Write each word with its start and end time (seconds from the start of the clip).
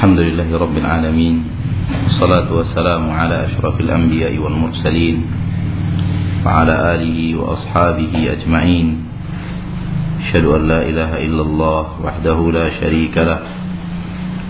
الحمد 0.00 0.20
لله 0.20 0.48
رب 0.58 0.76
العالمين 0.76 1.44
والصلاة 2.04 2.48
والسلام 2.48 3.10
على 3.10 3.36
أشرف 3.44 3.80
الأنبياء 3.80 4.32
والمرسلين 4.38 5.16
وعلى 6.46 6.74
آله 6.94 7.18
وأصحابه 7.36 8.12
أجمعين 8.32 8.86
أشهد 10.24 10.44
أن 10.44 10.62
لا 10.68 10.80
إله 10.88 11.10
إلا 11.26 11.42
الله 11.42 11.84
وحده 12.04 12.38
لا 12.50 12.66
شريك 12.80 13.12
له 13.18 13.40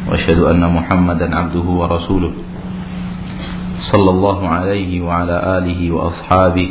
وأشهد 0.07 0.39
أن 0.39 0.63
محمدا 0.63 1.27
عبده 1.39 1.67
ورسوله 1.81 2.33
صلى 3.91 4.11
الله 4.11 4.49
عليه 4.49 5.01
وعلى 5.03 5.37
آله 5.59 5.81
وأصحابه 5.91 6.71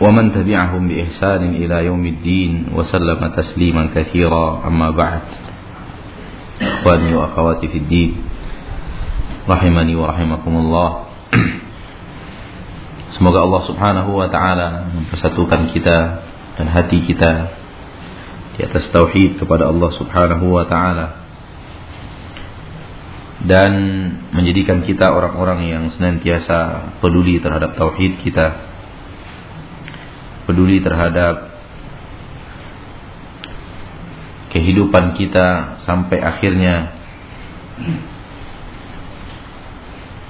ومن 0.00 0.32
تبعهم 0.32 0.88
بإحسان 0.88 1.42
إلى 1.60 1.76
يوم 1.84 2.06
الدين 2.06 2.52
وسلم 2.72 3.20
تسليما 3.36 3.84
كثيرا 3.94 4.64
أما 4.64 4.90
بعد. 4.90 5.45
Ikhwani 6.56 7.12
wa 7.12 7.32
akhawati 7.32 7.68
fid 7.68 7.86
din. 7.88 8.10
Rahimani 9.46 9.94
wa 9.94 10.10
rahimakumullah. 10.10 10.90
Semoga 13.16 13.44
Allah 13.44 13.62
Subhanahu 13.64 14.10
wa 14.12 14.28
taala 14.28 14.92
mempersatukan 14.92 15.72
kita 15.72 15.98
dan 16.56 16.66
hati 16.68 17.04
kita 17.04 17.32
di 18.56 18.64
atas 18.64 18.88
tauhid 18.92 19.40
kepada 19.40 19.68
Allah 19.68 19.90
Subhanahu 19.96 20.52
wa 20.52 20.64
taala 20.68 21.28
dan 23.44 23.72
menjadikan 24.32 24.80
kita 24.82 25.12
orang-orang 25.12 25.68
yang 25.68 25.84
senantiasa 25.92 26.92
peduli 27.04 27.36
terhadap 27.38 27.76
tauhid 27.76 28.24
kita 28.24 28.66
peduli 30.48 30.80
terhadap 30.80 31.45
kehidupan 34.56 35.12
kita 35.20 35.76
sampai 35.84 36.16
akhirnya 36.24 36.96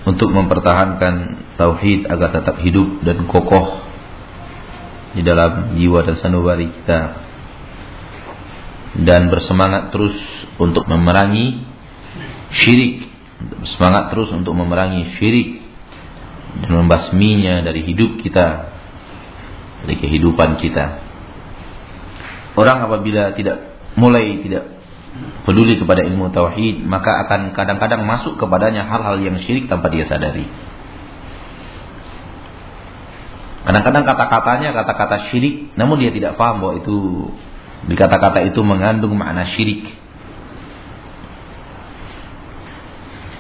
untuk 0.02 0.34
mempertahankan 0.34 1.14
tauhid 1.54 2.10
agar 2.10 2.34
tetap 2.34 2.58
hidup 2.62 3.06
dan 3.06 3.30
kokoh 3.30 3.86
di 5.14 5.22
dalam 5.22 5.78
jiwa 5.78 6.02
dan 6.02 6.18
sanubari 6.18 6.66
kita. 6.70 7.22
Dan 8.96 9.28
bersemangat 9.28 9.92
terus 9.92 10.16
untuk 10.58 10.88
memerangi 10.88 11.62
syirik. 12.64 13.06
Bersemangat 13.60 14.10
terus 14.10 14.32
untuk 14.32 14.56
memerangi 14.56 15.20
syirik 15.20 15.60
dan 16.64 16.70
membasminya 16.80 17.60
dari 17.60 17.84
hidup 17.84 18.16
kita 18.24 18.72
dari 19.84 20.00
kehidupan 20.00 20.56
kita. 20.56 21.04
Orang 22.56 22.88
apabila 22.88 23.36
tidak 23.36 23.75
mulai 23.96 24.44
tidak 24.44 24.76
peduli 25.48 25.80
kepada 25.80 26.04
ilmu 26.04 26.28
tauhid, 26.30 26.84
maka 26.84 27.24
akan 27.26 27.56
kadang-kadang 27.56 28.04
masuk 28.04 28.36
kepadanya 28.36 28.84
hal-hal 28.84 29.16
yang 29.20 29.40
syirik 29.42 29.66
tanpa 29.66 29.88
dia 29.88 30.04
sadari. 30.04 30.44
Kadang-kadang 33.66 34.04
kata-katanya 34.06 34.70
kata-kata 34.76 35.16
syirik, 35.32 35.74
namun 35.74 35.98
dia 35.98 36.14
tidak 36.14 36.38
paham 36.38 36.62
bahwa 36.62 36.78
itu 36.78 36.96
di 37.86 37.94
kata-kata 37.98 38.46
itu 38.46 38.60
mengandung 38.62 39.18
makna 39.18 39.48
syirik. 39.56 39.90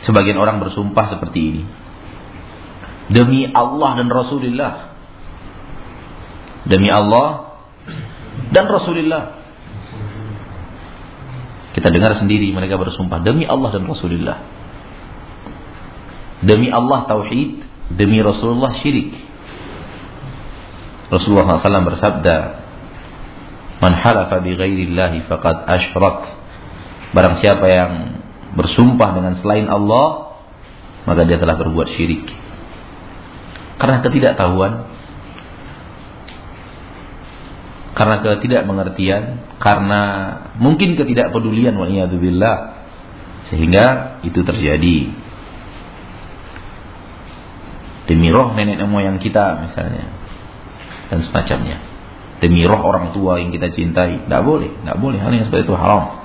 Sebagian 0.02 0.38
orang 0.38 0.62
bersumpah 0.62 1.18
seperti 1.18 1.40
ini. 1.42 1.62
Demi 3.10 3.46
Allah 3.50 4.02
dan 4.02 4.08
Rasulullah. 4.10 4.94
Demi 6.66 6.90
Allah 6.90 7.58
dan 8.50 8.66
Rasulullah. 8.66 9.45
Kita 11.76 11.92
dengar 11.92 12.16
sendiri 12.16 12.48
mereka 12.56 12.80
bersumpah 12.80 13.20
demi 13.20 13.44
Allah 13.44 13.68
dan 13.76 13.84
Rasulullah. 13.84 14.40
Demi 16.40 16.72
Allah 16.72 17.04
tauhid, 17.04 17.52
demi 17.92 18.24
Rasulullah 18.24 18.80
syirik. 18.80 19.12
Rasulullah 21.12 21.60
SAW 21.60 21.84
bersabda, 21.84 22.36
"Man 23.84 23.92
halafa 23.92 24.40
bi 24.40 24.56
ghairillahi 24.56 25.28
faqad 25.28 25.68
asyrak." 25.68 26.18
Barang 27.12 27.44
siapa 27.44 27.68
yang 27.68 27.92
bersumpah 28.56 29.12
dengan 29.12 29.36
selain 29.44 29.68
Allah, 29.68 30.32
maka 31.04 31.28
dia 31.28 31.36
telah 31.36 31.60
berbuat 31.60 31.92
syirik. 31.92 32.24
Karena 33.76 34.00
ketidaktahuan, 34.00 34.95
karena 37.96 38.20
ketidakmengertian, 38.20 39.56
karena 39.56 40.02
mungkin 40.60 41.00
ketidakpedulian 41.00 41.72
waliyadzubillah 41.72 42.56
sehingga 43.48 44.20
itu 44.20 44.44
terjadi. 44.44 44.98
Demi 48.06 48.28
roh 48.30 48.52
nenek 48.54 48.84
moyang 48.86 49.16
kita 49.18 49.64
misalnya 49.66 50.12
dan 51.08 51.24
semacamnya. 51.24 51.80
Demi 52.44 52.68
roh 52.68 52.78
orang 52.84 53.16
tua 53.16 53.40
yang 53.40 53.48
kita 53.48 53.72
cintai, 53.72 54.28
tidak 54.28 54.44
boleh, 54.44 54.76
tidak 54.76 54.96
boleh 55.00 55.16
hal 55.16 55.32
yang 55.32 55.48
seperti 55.48 55.64
itu 55.64 55.74
haram. 55.74 56.20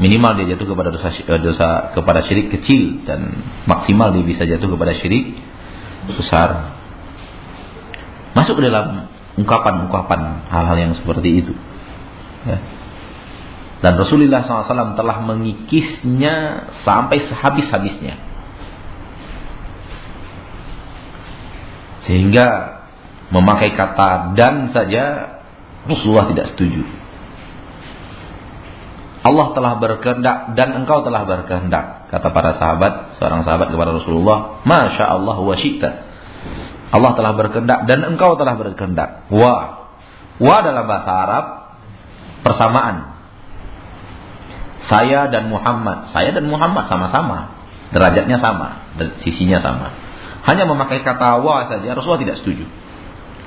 Minimal 0.00 0.40
dia 0.40 0.56
jatuh 0.56 0.72
kepada 0.72 0.90
dosa, 0.90 1.12
eh, 1.12 1.40
dosa 1.44 1.94
kepada 1.94 2.26
syirik 2.26 2.50
kecil 2.50 3.04
dan 3.06 3.44
maksimal 3.68 4.10
dia 4.10 4.24
bisa 4.24 4.42
jatuh 4.48 4.72
kepada 4.72 4.96
syirik 4.98 5.36
besar. 6.10 6.80
Masuk 8.34 8.58
ke 8.58 8.66
dalam 8.66 9.13
ungkapan-ungkapan 9.34 10.50
hal-hal 10.50 10.76
yang 10.78 10.92
seperti 10.98 11.42
itu. 11.42 11.52
Ya. 12.46 12.58
Dan 13.84 14.00
Rasulullah 14.00 14.40
SAW 14.46 14.96
telah 14.96 15.20
mengikisnya 15.20 16.66
sampai 16.88 17.28
sehabis-habisnya. 17.28 18.16
Sehingga 22.08 22.48
memakai 23.28 23.76
kata 23.76 24.36
dan 24.36 24.72
saja 24.72 25.36
Rasulullah 25.84 26.32
tidak 26.32 26.56
setuju. 26.56 26.84
Allah 29.24 29.56
telah 29.56 29.72
berkehendak 29.80 30.52
dan 30.52 30.84
engkau 30.84 31.00
telah 31.00 31.24
berkehendak. 31.24 32.12
Kata 32.12 32.28
para 32.28 32.60
sahabat, 32.60 33.16
seorang 33.16 33.40
sahabat 33.48 33.72
kepada 33.72 33.96
Rasulullah, 33.96 34.60
Masya 34.68 35.04
Allah 35.08 35.36
wa 35.40 35.56
syi'ta. 35.56 36.03
Allah 36.94 37.10
telah 37.18 37.34
berkehendak 37.34 37.90
dan 37.90 38.06
engkau 38.06 38.38
telah 38.38 38.54
berkehendak. 38.54 39.26
Wa. 39.34 39.90
Wa 40.38 40.56
dalam 40.62 40.86
bahasa 40.86 41.10
Arab 41.10 41.44
persamaan. 42.46 43.18
Saya 44.86 45.26
dan 45.26 45.50
Muhammad. 45.50 46.14
Saya 46.14 46.30
dan 46.30 46.46
Muhammad 46.46 46.86
sama-sama. 46.86 47.50
Derajatnya 47.90 48.38
sama. 48.38 48.94
Dan 48.94 49.18
sisinya 49.26 49.58
sama. 49.58 49.90
Hanya 50.46 50.70
memakai 50.70 51.02
kata 51.02 51.42
wa 51.42 51.66
saja 51.66 51.98
Rasulullah 51.98 52.22
tidak 52.22 52.36
setuju. 52.44 52.68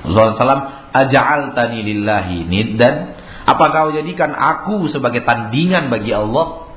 Rasulullah 0.04 0.36
SAW 0.36 0.66
aja'al 0.92 1.56
tani 1.56 1.80
lillahi 1.88 2.44
niddan. 2.44 3.16
Apakah 3.48 3.88
kau 3.88 3.92
jadikan 3.96 4.36
aku 4.36 4.92
sebagai 4.92 5.24
tandingan 5.24 5.88
bagi 5.88 6.12
Allah? 6.12 6.68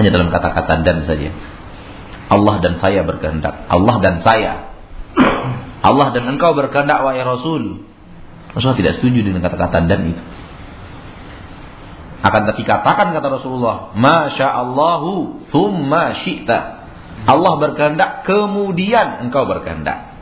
Hanya 0.00 0.16
dalam 0.16 0.32
kata-kata 0.32 0.80
dan 0.80 1.04
saja. 1.04 1.28
Allah 2.32 2.54
dan 2.64 2.80
saya 2.80 3.04
berkehendak. 3.04 3.68
Allah 3.68 3.96
dan 4.00 4.24
saya. 4.24 4.65
Allah 5.86 6.06
dan 6.12 6.24
engkau 6.26 6.52
berkehendak 6.52 7.00
wahai 7.04 7.22
Rasul. 7.22 7.86
Rasulullah 8.52 8.80
tidak 8.80 8.94
setuju 9.00 9.20
dengan 9.22 9.44
kata-kata 9.44 9.84
dan 9.86 10.00
itu. 10.16 10.22
Akan 12.24 12.48
tapi 12.48 12.66
katakan 12.66 13.14
kata 13.14 13.28
Rasulullah, 13.38 13.92
Masya 13.94 14.48
Allahu 14.50 15.44
thumma 15.52 16.26
syi'ta. 16.26 16.58
Allah 17.26 17.52
berkehendak, 17.58 18.26
kemudian 18.26 19.28
engkau 19.28 19.46
berkehendak. 19.46 20.16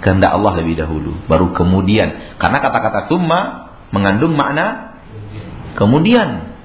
Kehendak 0.00 0.32
Allah 0.32 0.52
lebih 0.58 0.80
dahulu, 0.80 1.12
baru 1.28 1.52
kemudian. 1.52 2.40
Karena 2.40 2.58
kata-kata 2.64 3.12
thumma 3.12 3.70
mengandung 3.92 4.34
makna 4.34 4.96
kemudian. 5.76 6.56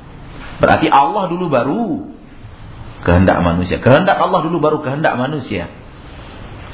Berarti 0.63 0.87
Allah 0.87 1.27
dulu 1.27 1.51
baru 1.51 1.83
kehendak 3.03 3.43
manusia. 3.43 3.77
Kehendak 3.83 4.17
Allah 4.17 4.39
dulu 4.47 4.57
baru 4.63 4.77
kehendak 4.81 5.19
manusia. 5.19 5.67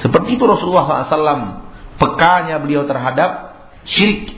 Seperti 0.01 0.35
itu 0.35 0.43
Rasulullah 0.49 1.05
SAW 1.05 1.69
pekanya 2.01 2.57
beliau 2.57 2.89
terhadap 2.89 3.53
syirik. 3.85 4.33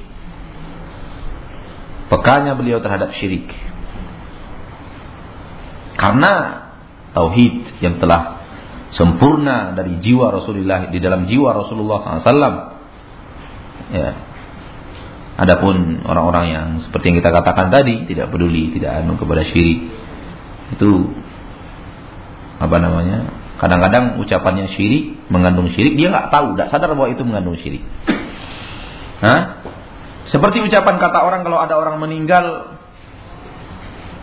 Pekanya 2.11 2.53
beliau 2.59 2.83
terhadap 2.83 3.15
syirik. 3.15 3.47
Karena 5.95 6.67
tauhid 7.15 7.79
yang 7.79 8.03
telah 8.03 8.43
sempurna 8.93 9.71
dari 9.73 10.03
jiwa 10.03 10.35
Rasulullah 10.35 10.91
di 10.91 10.99
dalam 10.99 11.25
jiwa 11.31 11.55
Rasulullah 11.55 12.19
SAW. 12.19 12.55
Ya. 13.95 14.09
Adapun 15.33 16.05
orang-orang 16.05 16.45
yang 16.53 16.67
seperti 16.85 17.09
yang 17.09 17.17
kita 17.23 17.33
katakan 17.33 17.73
tadi 17.73 18.05
tidak 18.05 18.29
peduli, 18.29 18.69
tidak 18.75 19.01
anu 19.01 19.17
kepada 19.17 19.47
syirik. 19.47 19.89
Itu 20.75 21.09
apa 22.59 22.77
namanya? 22.77 23.42
Kadang-kadang 23.63 24.19
ucapannya 24.19 24.75
syirik, 24.75 25.31
mengandung 25.31 25.71
syirik, 25.71 25.95
dia 25.95 26.11
nggak 26.11 26.35
tahu, 26.35 26.59
nggak 26.59 26.67
sadar 26.67 26.91
bahwa 26.99 27.07
itu 27.07 27.23
mengandung 27.23 27.55
syirik. 27.55 27.79
Hah? 29.23 29.63
Seperti 30.27 30.59
ucapan 30.67 30.99
kata 30.99 31.23
orang 31.23 31.47
kalau 31.47 31.63
ada 31.63 31.79
orang 31.79 31.95
meninggal, 32.03 32.75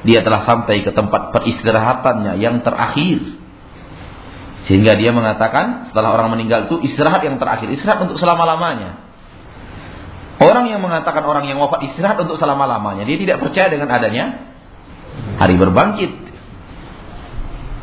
dia 0.04 0.20
telah 0.20 0.44
sampai 0.44 0.84
ke 0.84 0.92
tempat 0.92 1.32
peristirahatannya 1.32 2.36
yang 2.36 2.60
terakhir. 2.60 3.40
Sehingga 4.68 5.00
dia 5.00 5.08
mengatakan 5.08 5.88
setelah 5.88 6.12
orang 6.12 6.36
meninggal 6.36 6.68
itu 6.68 6.84
istirahat 6.92 7.24
yang 7.24 7.40
terakhir, 7.40 7.72
istirahat 7.72 8.04
untuk 8.04 8.20
selama-lamanya. 8.20 9.08
Orang 10.36 10.68
yang 10.68 10.84
mengatakan 10.84 11.24
orang 11.24 11.48
yang 11.48 11.56
wafat 11.56 11.88
istirahat 11.88 12.20
untuk 12.20 12.36
selama-lamanya, 12.36 13.08
dia 13.08 13.16
tidak 13.16 13.40
percaya 13.40 13.72
dengan 13.72 13.88
adanya 13.88 14.52
hari 15.40 15.56
berbangkit. 15.56 16.29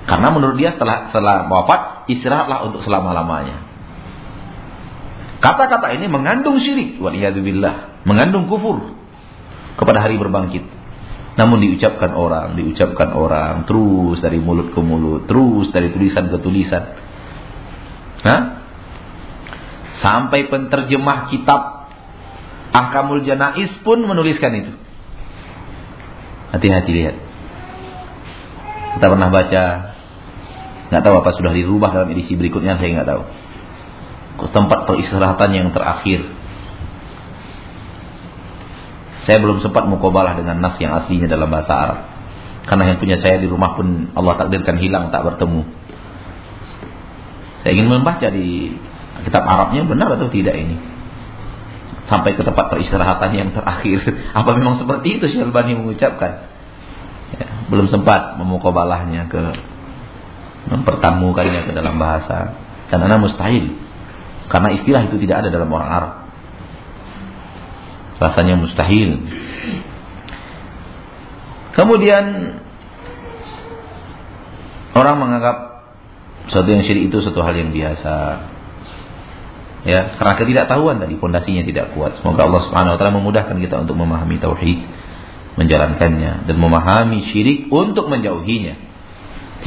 Karena 0.07 0.31
menurut 0.31 0.55
dia 0.55 0.71
setelah 0.71 1.11
setelah 1.11 1.51
wafat 1.51 2.07
istirahatlah 2.07 2.71
untuk 2.71 2.81
selama-lamanya. 2.87 3.67
Kata-kata 5.43 5.93
ini 5.93 6.07
mengandung 6.09 6.57
syirik, 6.57 6.97
waliyadzubillah, 6.97 8.07
mengandung 8.07 8.49
kufur 8.49 8.97
kepada 9.77 10.01
hari 10.01 10.17
berbangkit. 10.17 10.65
Namun 11.37 11.61
diucapkan 11.61 12.17
orang, 12.17 12.57
diucapkan 12.57 13.13
orang, 13.13 13.69
terus 13.69 14.17
dari 14.25 14.41
mulut 14.41 14.73
ke 14.73 14.79
mulut, 14.81 15.29
terus 15.29 15.69
dari 15.69 15.93
tulisan 15.93 16.33
ke 16.33 16.37
tulisan. 16.41 16.83
Hah? 18.25 18.41
Sampai 20.01 20.49
penterjemah 20.49 21.29
kitab 21.29 21.77
Ahkamul 22.73 23.21
Janais 23.21 23.69
pun 23.85 24.01
menuliskan 24.01 24.51
itu. 24.53 24.73
Hati-hati 26.57 26.91
lihat. 26.93 27.15
Kita 28.97 29.05
pernah 29.13 29.29
baca, 29.29 29.63
nggak 30.87 31.03
tahu 31.03 31.15
apa 31.19 31.29
sudah 31.35 31.51
dirubah 31.51 31.89
dalam 31.91 32.09
edisi 32.11 32.35
berikutnya, 32.39 32.79
saya 32.79 32.89
nggak 33.01 33.09
tahu. 33.09 33.23
Tempat 34.53 34.79
peristirahatan 34.85 35.49
yang 35.49 35.67
terakhir 35.73 36.21
saya 39.27 39.43
belum 39.43 39.59
sempat 39.59 39.83
mukobalah 39.91 40.39
dengan 40.39 40.63
nas 40.63 40.79
yang 40.79 40.95
aslinya 41.03 41.27
dalam 41.27 41.51
bahasa 41.51 41.73
Arab. 41.75 41.99
Karena 42.63 42.95
yang 42.95 42.97
punya 43.03 43.19
saya 43.19 43.35
di 43.43 43.51
rumah 43.51 43.75
pun 43.75 44.15
Allah 44.15 44.39
takdirkan 44.39 44.79
hilang 44.79 45.11
tak 45.11 45.27
bertemu. 45.27 45.67
Saya 47.59 47.71
ingin 47.75 47.91
membaca 47.91 48.23
di 48.31 48.71
kitab 49.27 49.43
Arabnya 49.43 49.83
benar 49.83 50.15
atau 50.15 50.31
tidak 50.31 50.55
ini. 50.55 50.79
Sampai 52.07 52.39
ke 52.39 52.43
tempat 52.47 52.71
peristirahatan 52.71 53.35
yang 53.35 53.51
terakhir. 53.51 53.99
Apa 54.39 54.55
memang 54.55 54.79
seperti 54.79 55.19
itu 55.19 55.27
Syalbani 55.27 55.75
mengucapkan? 55.75 56.47
Ya, 57.35 57.67
belum 57.67 57.91
sempat 57.91 58.39
memukobalahnya 58.39 59.27
ke 59.27 59.43
mempertamukannya 60.67 61.67
ke 61.67 61.71
dalam 61.71 61.95
bahasa. 61.99 62.55
Karena 62.87 63.19
mustahil. 63.19 63.75
Karena 64.47 64.69
istilah 64.75 65.11
itu 65.11 65.19
tidak 65.19 65.43
ada 65.43 65.49
dalam 65.51 65.67
orang 65.71 65.91
Arab 65.91 66.13
rasanya 68.17 68.57
mustahil. 68.57 69.21
Kemudian 71.77 72.57
orang 74.97 75.15
menganggap 75.21 75.57
sesuatu 76.49 76.69
yang 76.73 76.83
syirik 76.89 77.13
itu 77.13 77.21
suatu 77.21 77.45
hal 77.45 77.53
yang 77.53 77.69
biasa. 77.69 78.15
Ya, 79.85 80.17
karena 80.17 80.33
ketidaktahuan 80.35 80.97
tadi 80.97 81.15
pondasinya 81.21 81.63
tidak 81.63 81.93
kuat. 81.93 82.17
Semoga 82.19 82.49
Allah 82.49 82.61
Subhanahu 82.65 82.93
wa 82.97 82.99
taala 82.99 83.13
memudahkan 83.21 83.55
kita 83.61 83.85
untuk 83.85 83.95
memahami 83.95 84.41
tauhid, 84.41 84.79
menjalankannya 85.55 86.49
dan 86.49 86.55
memahami 86.57 87.29
syirik 87.29 87.69
untuk 87.69 88.09
menjauhinya. 88.09 88.86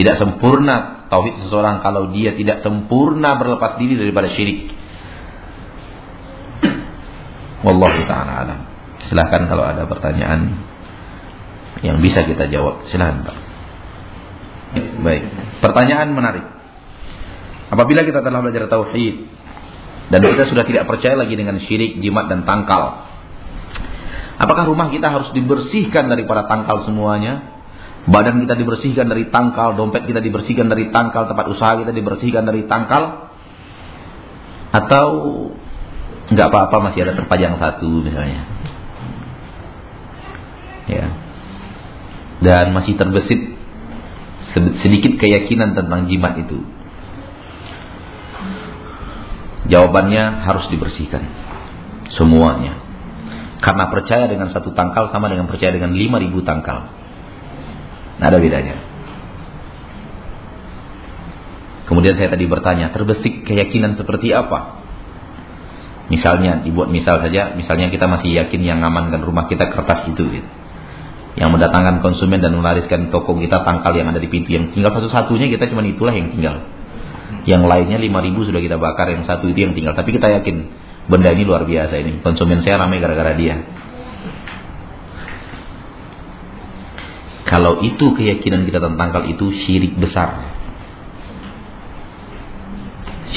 Tidak 0.00 0.17
sempurna 0.17 1.05
tauhid 1.12 1.44
seseorang 1.44 1.85
kalau 1.85 2.08
dia 2.08 2.32
tidak 2.32 2.64
sempurna 2.64 3.37
berlepas 3.37 3.76
diri 3.76 4.00
daripada 4.00 4.32
syirik. 4.32 4.73
Wallahu 7.69 8.00
taala 8.08 8.32
alam. 8.32 8.61
Silahkan 9.12 9.44
kalau 9.44 9.61
ada 9.61 9.85
pertanyaan 9.85 10.56
yang 11.85 12.00
bisa 12.00 12.25
kita 12.25 12.49
jawab. 12.49 12.88
Silahkan 12.88 13.29
Pak. 13.29 13.37
Baik. 15.05 15.29
Pertanyaan 15.61 16.17
menarik. 16.17 16.49
Apabila 17.69 18.00
kita 18.00 18.25
telah 18.25 18.41
belajar 18.41 18.73
tauhid 18.73 19.29
dan 20.08 20.25
kita 20.25 20.49
sudah 20.49 20.64
tidak 20.64 20.88
percaya 20.88 21.20
lagi 21.20 21.37
dengan 21.37 21.61
syirik, 21.61 22.00
jimat 22.00 22.32
dan 22.32 22.49
tangkal. 22.49 23.05
Apakah 24.41 24.64
rumah 24.64 24.88
kita 24.88 25.12
harus 25.12 25.29
dibersihkan 25.37 26.08
dari 26.08 26.25
para 26.25 26.49
tangkal 26.49 26.88
semuanya? 26.88 27.60
Badan 28.08 28.41
kita 28.41 28.56
dibersihkan 28.56 29.12
dari 29.12 29.29
tangkal, 29.29 29.76
dompet 29.76 30.08
kita 30.08 30.25
dibersihkan 30.25 30.73
dari 30.73 30.88
tangkal, 30.88 31.29
tempat 31.29 31.52
usaha 31.52 31.76
kita 31.85 31.93
dibersihkan 31.93 32.49
dari 32.49 32.64
tangkal? 32.64 33.29
Atau 34.73 35.06
nggak 36.32 36.47
apa-apa 36.49 36.76
masih 36.88 37.05
ada 37.05 37.12
terpajang 37.19 37.61
satu 37.61 38.00
misalnya. 38.00 38.49
Ya. 40.88 41.06
Dan 42.41 42.73
masih 42.73 42.97
terbesit 42.97 43.52
sedikit 44.81 45.20
keyakinan 45.20 45.76
tentang 45.76 46.08
jimat 46.08 46.41
itu. 46.41 46.64
Jawabannya 49.69 50.49
harus 50.49 50.73
dibersihkan 50.73 51.29
semuanya. 52.17 52.81
Karena 53.61 53.93
percaya 53.93 54.25
dengan 54.25 54.49
satu 54.49 54.73
tangkal 54.73 55.12
sama 55.12 55.29
dengan 55.29 55.44
percaya 55.52 55.69
dengan 55.76 55.93
lima 55.93 56.17
ribu 56.17 56.41
tangkal 56.41 57.00
nah, 58.21 58.29
ada 58.29 58.39
bedanya 58.39 58.77
kemudian 61.89 62.15
saya 62.21 62.29
tadi 62.31 62.45
bertanya 62.47 62.93
terbesit 62.93 63.43
keyakinan 63.49 63.97
seperti 63.97 64.31
apa 64.37 64.81
Misalnya 66.11 66.67
dibuat 66.67 66.91
misal 66.91 67.23
saja, 67.23 67.55
misalnya 67.55 67.87
kita 67.87 68.11
masih 68.11 68.35
yakin 68.35 68.61
yang 68.67 68.83
ngamankan 68.83 69.23
rumah 69.23 69.47
kita 69.47 69.71
kertas 69.71 70.11
itu 70.11 70.27
gitu. 70.27 70.49
Yang 71.39 71.55
mendatangkan 71.55 72.03
konsumen 72.03 72.43
dan 72.43 72.51
melariskan 72.59 73.15
toko 73.15 73.39
kita 73.39 73.63
tangkal 73.63 73.95
yang 73.95 74.11
ada 74.11 74.19
di 74.19 74.27
pintu 74.27 74.51
yang 74.51 74.75
tinggal 74.75 74.91
satu-satunya 74.91 75.47
kita 75.47 75.71
cuma 75.71 75.87
itulah 75.87 76.11
yang 76.11 76.35
tinggal. 76.35 76.67
Yang 77.47 77.63
lainnya 77.63 77.99
5000 78.03 78.43
sudah 78.51 78.59
kita 78.59 78.77
bakar, 78.83 79.07
yang 79.15 79.23
satu 79.23 79.47
itu 79.47 79.63
yang 79.63 79.73
tinggal. 79.79 79.95
Tapi 79.95 80.11
kita 80.11 80.27
yakin 80.43 80.57
benda 81.07 81.31
ini 81.31 81.47
luar 81.47 81.63
biasa 81.63 81.95
ini. 82.03 82.19
Konsumen 82.27 82.59
saya 82.67 82.83
ramai 82.83 82.99
gara-gara 82.99 83.31
dia. 83.39 83.63
Kalau 87.49 87.81
itu 87.81 88.13
keyakinan 88.13 88.69
kita 88.69 88.79
tentang 88.85 88.99
tangkal 89.01 89.25
itu 89.31 89.49
syirik 89.65 89.97
besar. 89.97 90.45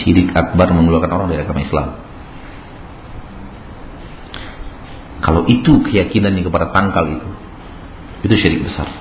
Syirik 0.03 0.33
akbar 0.35 0.73
mengeluarkan 0.75 1.11
orang 1.13 1.27
dari 1.31 1.45
agama 1.45 1.63
Islam. 1.63 1.87
Kalau 5.23 5.47
itu 5.47 5.79
keyakinan 5.87 6.35
kepada 6.43 6.75
tangkal 6.75 7.07
itu, 7.07 7.29
itu 8.27 8.35
syirik 8.35 8.67
besar. 8.67 8.91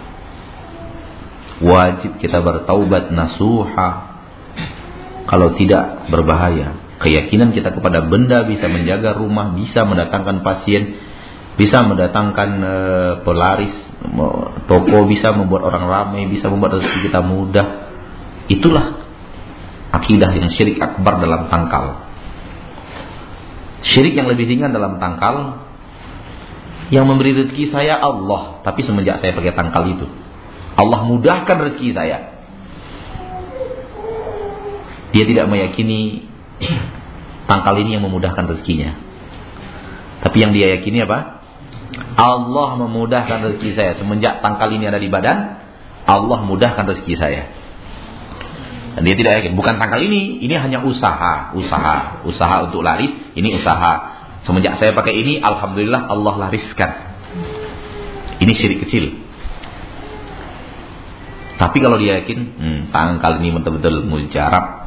Wajib 1.62 2.22
kita 2.22 2.38
bertaubat 2.42 3.10
nasuha. 3.10 4.14
Kalau 5.26 5.54
tidak 5.58 6.10
berbahaya. 6.10 6.78
Keyakinan 7.02 7.50
kita 7.50 7.74
kepada 7.74 8.06
benda 8.06 8.46
bisa 8.46 8.70
menjaga 8.70 9.18
rumah, 9.18 9.50
bisa 9.54 9.82
mendatangkan 9.82 10.46
pasien, 10.46 10.98
bisa 11.58 11.82
mendatangkan 11.82 12.50
e, 12.62 12.74
pelaris, 13.26 13.74
toko 14.66 15.06
bisa 15.06 15.30
membuat 15.34 15.70
orang 15.70 15.84
ramai, 15.86 16.26
bisa 16.26 16.50
membuat 16.50 16.78
rezeki 16.78 17.10
kita 17.10 17.20
mudah. 17.22 17.66
Itulah 18.50 19.02
akidah 19.94 20.30
yang 20.34 20.50
syirik 20.52 20.80
akbar 20.82 21.22
dalam 21.22 21.46
tangkal. 21.46 22.08
Syirik 23.82 24.14
yang 24.14 24.30
lebih 24.30 24.46
ringan 24.46 24.74
dalam 24.74 24.98
tangkal 25.02 25.66
yang 26.92 27.08
memberi 27.08 27.32
rezeki 27.32 27.72
saya 27.72 27.98
Allah, 27.98 28.60
tapi 28.66 28.84
semenjak 28.84 29.24
saya 29.24 29.32
pakai 29.32 29.54
tangkal 29.56 29.84
itu, 29.88 30.06
Allah 30.76 31.00
mudahkan 31.08 31.56
rezeki 31.70 31.88
saya. 31.96 32.18
Dia 35.12 35.24
tidak 35.28 35.46
meyakini 35.48 36.24
tangkal 37.50 37.76
ini 37.80 37.96
yang 37.96 38.04
memudahkan 38.04 38.48
rezekinya. 38.48 38.96
Tapi 40.22 40.36
yang 40.38 40.54
dia 40.54 40.78
yakini 40.78 41.02
apa? 41.02 41.41
Allah 42.16 42.68
memudahkan 42.80 43.38
rezeki 43.48 43.70
saya. 43.76 43.92
Semenjak 43.96 44.40
tangkal 44.40 44.72
ini 44.72 44.88
ada 44.88 45.00
di 45.00 45.08
badan, 45.12 45.38
Allah 46.08 46.38
mudahkan 46.44 46.84
rezeki 46.88 47.14
saya. 47.16 47.42
Dan 48.92 49.08
dia 49.08 49.16
tidak 49.16 49.40
yakin, 49.40 49.56
bukan 49.56 49.80
tangkal 49.80 50.04
ini, 50.04 50.44
ini 50.44 50.52
hanya 50.52 50.84
usaha, 50.84 51.56
usaha, 51.56 52.24
usaha 52.28 52.56
untuk 52.68 52.84
laris, 52.84 53.12
ini 53.32 53.56
usaha. 53.56 53.92
Semenjak 54.44 54.76
saya 54.76 54.92
pakai 54.92 55.16
ini, 55.16 55.40
Alhamdulillah 55.40 56.12
Allah 56.12 56.34
lariskan. 56.48 56.90
Ini 58.42 58.52
syirik 58.52 58.84
kecil. 58.84 59.22
Tapi 61.56 61.78
kalau 61.78 61.96
dia 61.96 62.20
yakin, 62.20 62.38
hmm, 62.58 62.80
tangkal 62.92 63.38
ini 63.40 63.54
betul-betul 63.54 64.02
mujarab. 64.04 64.82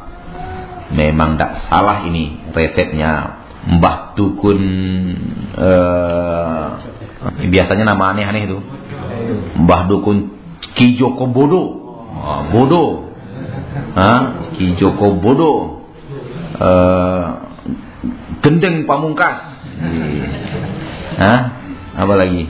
Memang 0.92 1.34
tidak 1.34 1.66
salah 1.66 2.06
ini 2.06 2.52
resepnya. 2.54 3.42
Mbah 3.66 4.14
Dukun, 4.14 4.60
uh, 5.58 6.66
biasanya 7.24 7.84
nama 7.88 8.12
aneh-aneh 8.12 8.42
itu. 8.44 8.58
Mbah 9.56 9.88
Dukun 9.88 10.36
Ki 10.76 10.96
Joko 11.00 11.28
Bodo. 11.28 11.64
Oh, 12.16 12.40
bodoh. 12.52 12.90
Hah? 13.96 14.52
Ki 14.56 14.76
Joko 14.76 15.16
Bodo. 15.16 15.52
Uh, 16.56 17.24
gendeng 18.40 18.84
pamungkas. 18.84 19.36
Hah? 21.16 21.40
Apa 21.96 22.14
lagi? 22.16 22.44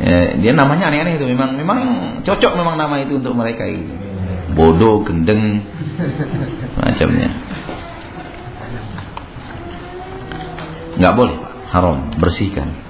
Ya, 0.00 0.32
dia 0.40 0.52
namanya 0.56 0.88
aneh-aneh 0.88 1.20
itu 1.20 1.28
memang 1.28 1.60
memang 1.60 1.80
cocok 2.24 2.52
memang 2.56 2.80
nama 2.80 3.04
itu 3.04 3.20
untuk 3.20 3.36
mereka 3.36 3.68
itu. 3.68 3.84
Bodoh, 4.50 5.06
gendeng, 5.06 5.62
macamnya. 6.74 7.30
Nggak 10.98 11.14
boleh, 11.14 11.36
haram, 11.70 11.96
bersihkan. 12.18 12.89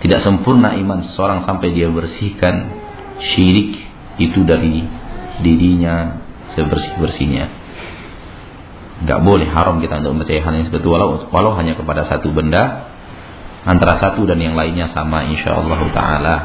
Tidak 0.00 0.20
sempurna 0.24 0.72
iman 0.80 1.04
seseorang 1.04 1.44
sampai 1.44 1.76
dia 1.76 1.92
bersihkan 1.92 2.72
syirik 3.20 3.84
itu 4.16 4.40
dari 4.48 4.84
dirinya 5.44 6.24
sebersih-bersihnya. 6.56 7.46
Nggak 9.04 9.20
boleh 9.24 9.48
haram 9.48 9.80
kita 9.80 10.00
untuk 10.04 10.24
percaya 10.24 10.40
hal 10.44 10.52
yang 10.60 10.66
seperti 10.68 10.86
walau, 10.88 11.24
walau 11.32 11.52
hanya 11.56 11.76
kepada 11.76 12.08
satu 12.08 12.32
benda 12.32 12.92
antara 13.64 14.00
satu 14.00 14.24
dan 14.24 14.40
yang 14.40 14.56
lainnya 14.56 14.92
sama 14.92 15.24
insyaallah 15.28 15.80
taala. 15.92 16.36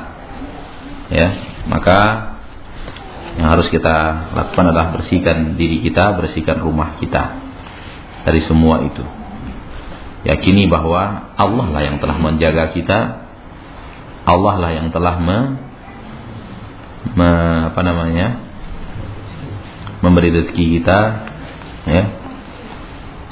Ya, 1.12 1.28
maka 1.68 2.00
yang 3.36 3.52
harus 3.52 3.68
kita 3.68 3.96
lakukan 4.32 4.72
adalah 4.72 4.96
bersihkan 4.96 5.60
diri 5.60 5.84
kita, 5.84 6.16
bersihkan 6.16 6.64
rumah 6.64 6.96
kita 7.00 7.36
dari 8.24 8.40
semua 8.48 8.84
itu. 8.88 9.04
Yakini 10.26 10.66
bahwa 10.66 11.32
Allah 11.38 11.68
lah 11.70 11.82
yang 11.86 12.02
telah 12.02 12.18
menjaga 12.18 12.74
kita, 12.74 13.25
Allah 14.26 14.56
lah 14.58 14.72
yang 14.74 14.90
telah 14.90 15.16
me, 15.22 15.38
me 17.14 17.30
apa 17.70 17.82
namanya? 17.86 18.28
memberi 20.02 20.30
rezeki 20.30 20.66
kita, 20.80 21.00
ya. 21.90 22.04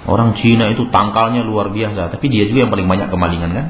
Orang 0.09 0.35
Cina 0.41 0.73
itu 0.73 0.89
tangkalnya 0.89 1.45
luar 1.45 1.69
biasa, 1.69 2.09
tapi 2.11 2.27
dia 2.27 2.49
juga 2.49 2.65
yang 2.65 2.71
paling 2.73 2.89
banyak 2.89 3.07
kemalingan 3.13 3.51
kan? 3.53 3.67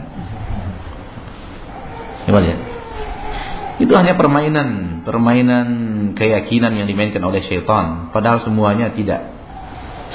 Coba 2.25 2.39
lihat. 2.41 2.59
Itu 3.83 3.91
hanya 3.99 4.15
permainan, 4.15 5.01
permainan 5.03 5.67
keyakinan 6.15 6.77
yang 6.77 6.87
dimainkan 6.87 7.19
oleh 7.19 7.43
syaitan. 7.43 8.13
Padahal 8.15 8.45
semuanya 8.47 8.95
tidak. 8.95 9.33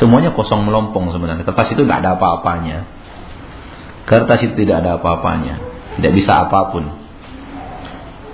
Semuanya 0.00 0.32
kosong 0.32 0.64
melompong 0.64 1.10
sebenarnya. 1.10 1.44
Kertas 1.44 1.74
itu 1.74 1.82
tidak 1.84 2.06
ada 2.06 2.10
apa-apanya. 2.16 2.86
Kertas 4.06 4.40
itu 4.46 4.54
tidak 4.56 4.86
ada 4.86 4.90
apa-apanya. 5.02 5.67
Tidak 5.98 6.12
bisa 6.14 6.46
apa 6.46 6.70
pun. 6.70 6.84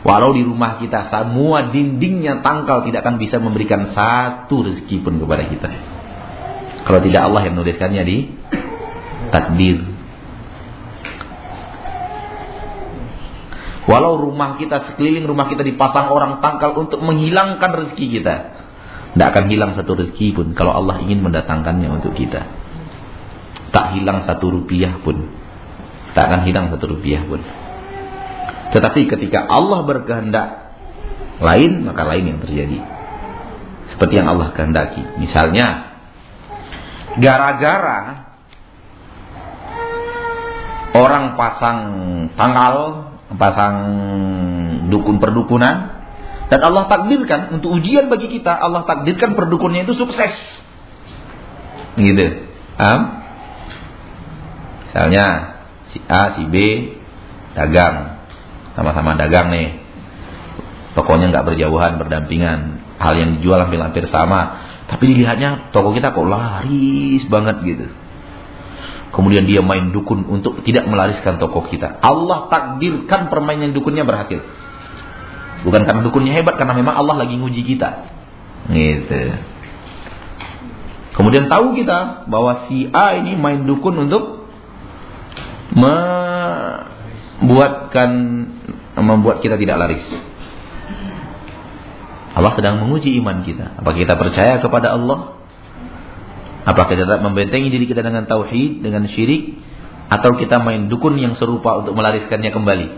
Walau 0.05 0.37
di 0.37 0.45
rumah 0.45 0.77
kita 0.77 1.09
semua 1.09 1.73
dindingnya 1.73 2.45
tangkal 2.45 2.85
tidak 2.85 3.09
akan 3.09 3.17
bisa 3.17 3.41
memberikan 3.41 3.89
satu 3.97 4.69
rezeki 4.69 5.01
pun 5.01 5.17
kepada 5.17 5.49
kita. 5.49 5.71
Kalau 6.85 7.01
tidak 7.01 7.25
Allah 7.25 7.41
yang 7.49 7.57
menuliskannya 7.57 8.03
di 8.05 8.17
takdir. 9.33 9.81
Walau 13.89 14.21
rumah 14.21 14.61
kita 14.61 14.93
sekeliling 14.93 15.25
rumah 15.25 15.49
kita 15.49 15.65
dipasang 15.65 16.13
orang 16.13 16.45
tangkal 16.45 16.77
untuk 16.77 17.01
menghilangkan 17.01 17.73
rezeki 17.73 18.21
kita. 18.21 18.35
Tidak 19.17 19.29
akan 19.31 19.45
hilang 19.49 19.73
satu 19.73 19.97
rezeki 20.05 20.37
pun 20.37 20.47
kalau 20.53 20.77
Allah 20.77 21.01
ingin 21.01 21.25
mendatangkannya 21.25 21.89
untuk 21.89 22.13
kita. 22.13 22.45
Tak 23.73 23.97
hilang 23.97 24.29
satu 24.29 24.53
rupiah 24.53 25.01
pun. 25.01 25.44
Tak 26.15 26.25
akan 26.31 26.41
hilang 26.47 26.71
satu 26.71 26.95
rupiah 26.95 27.27
pun. 27.27 27.43
Tetapi 28.71 29.07
ketika 29.07 29.47
Allah 29.47 29.87
berkehendak 29.87 30.49
lain, 31.43 31.87
maka 31.87 32.03
lain 32.07 32.25
yang 32.35 32.39
terjadi. 32.43 32.79
Seperti 33.95 34.19
yang 34.19 34.31
Allah 34.31 34.55
kehendaki. 34.55 35.03
Misalnya, 35.19 35.95
gara-gara 37.19 38.31
orang 40.95 41.35
pasang 41.35 41.79
tanggal, 42.39 42.75
pasang 43.35 43.77
dukun 44.91 45.19
perdukunan, 45.19 46.07
dan 46.51 46.61
Allah 46.61 46.87
takdirkan 46.87 47.57
untuk 47.59 47.79
ujian 47.79 48.07
bagi 48.07 48.31
kita, 48.31 48.55
Allah 48.55 48.87
takdirkan 48.87 49.35
perdukunnya 49.35 49.87
itu 49.87 49.99
sukses. 49.99 50.35
Gitu. 51.95 52.27
Um, 52.75 53.01
misalnya 54.91 55.54
si 55.95 56.03
A, 56.11 56.35
si 56.35 56.43
B 56.51 56.55
dagang, 57.55 58.27
sama-sama 58.75 59.15
dagang 59.15 59.55
nih. 59.55 59.79
Tokonya 60.99 61.31
nggak 61.31 61.47
berjauhan, 61.55 62.03
berdampingan. 62.03 62.83
Hal 62.99 63.15
yang 63.19 63.39
dijual 63.39 63.63
hampir-hampir 63.63 64.11
sama. 64.11 64.63
Tapi 64.91 65.11
dilihatnya 65.11 65.71
toko 65.71 65.95
kita 65.95 66.15
kok 66.15 66.27
laris 66.27 67.23
banget 67.31 67.57
gitu. 67.67 67.87
Kemudian 69.15 69.47
dia 69.47 69.63
main 69.63 69.95
dukun 69.95 70.27
untuk 70.27 70.67
tidak 70.67 70.91
melariskan 70.91 71.39
toko 71.39 71.67
kita. 71.71 72.03
Allah 72.03 72.51
takdirkan 72.51 73.31
permainan 73.31 73.71
dukunnya 73.71 74.03
berhasil. 74.03 74.43
Bukan 75.63 75.87
karena 75.87 76.03
dukunnya 76.03 76.35
hebat, 76.35 76.59
karena 76.61 76.75
memang 76.77 76.99
Allah 76.99 77.25
lagi 77.25 77.39
nguji 77.39 77.63
kita. 77.63 77.91
Gitu. 78.69 79.21
Kemudian 81.15 81.47
tahu 81.47 81.79
kita 81.79 82.27
bahwa 82.27 82.67
si 82.67 82.91
A 82.91 83.15
ini 83.23 83.39
main 83.39 83.63
dukun 83.65 83.95
untuk 84.11 84.44
membuatkan 85.75 88.11
membuat 88.95 89.43
kita 89.43 89.59
tidak 89.59 89.79
laris. 89.79 90.07
Allah 92.35 92.51
sedang 92.59 92.83
menguji 92.83 93.15
iman 93.23 93.47
kita. 93.47 93.79
Apakah 93.79 93.99
kita 93.99 94.19
percaya 94.19 94.59
kepada 94.59 94.99
Allah? 94.99 95.39
Apakah 96.67 96.97
kita 96.97 97.21
membentengi 97.23 97.71
diri 97.71 97.87
kita 97.87 98.03
dengan 98.03 98.27
tauhid, 98.27 98.83
dengan 98.83 99.07
syirik? 99.07 99.63
Atau 100.11 100.37
kita 100.39 100.63
main 100.63 100.89
dukun 100.91 101.19
yang 101.19 101.35
serupa 101.39 101.79
untuk 101.83 101.95
melariskannya 101.95 102.51
kembali? 102.51 102.89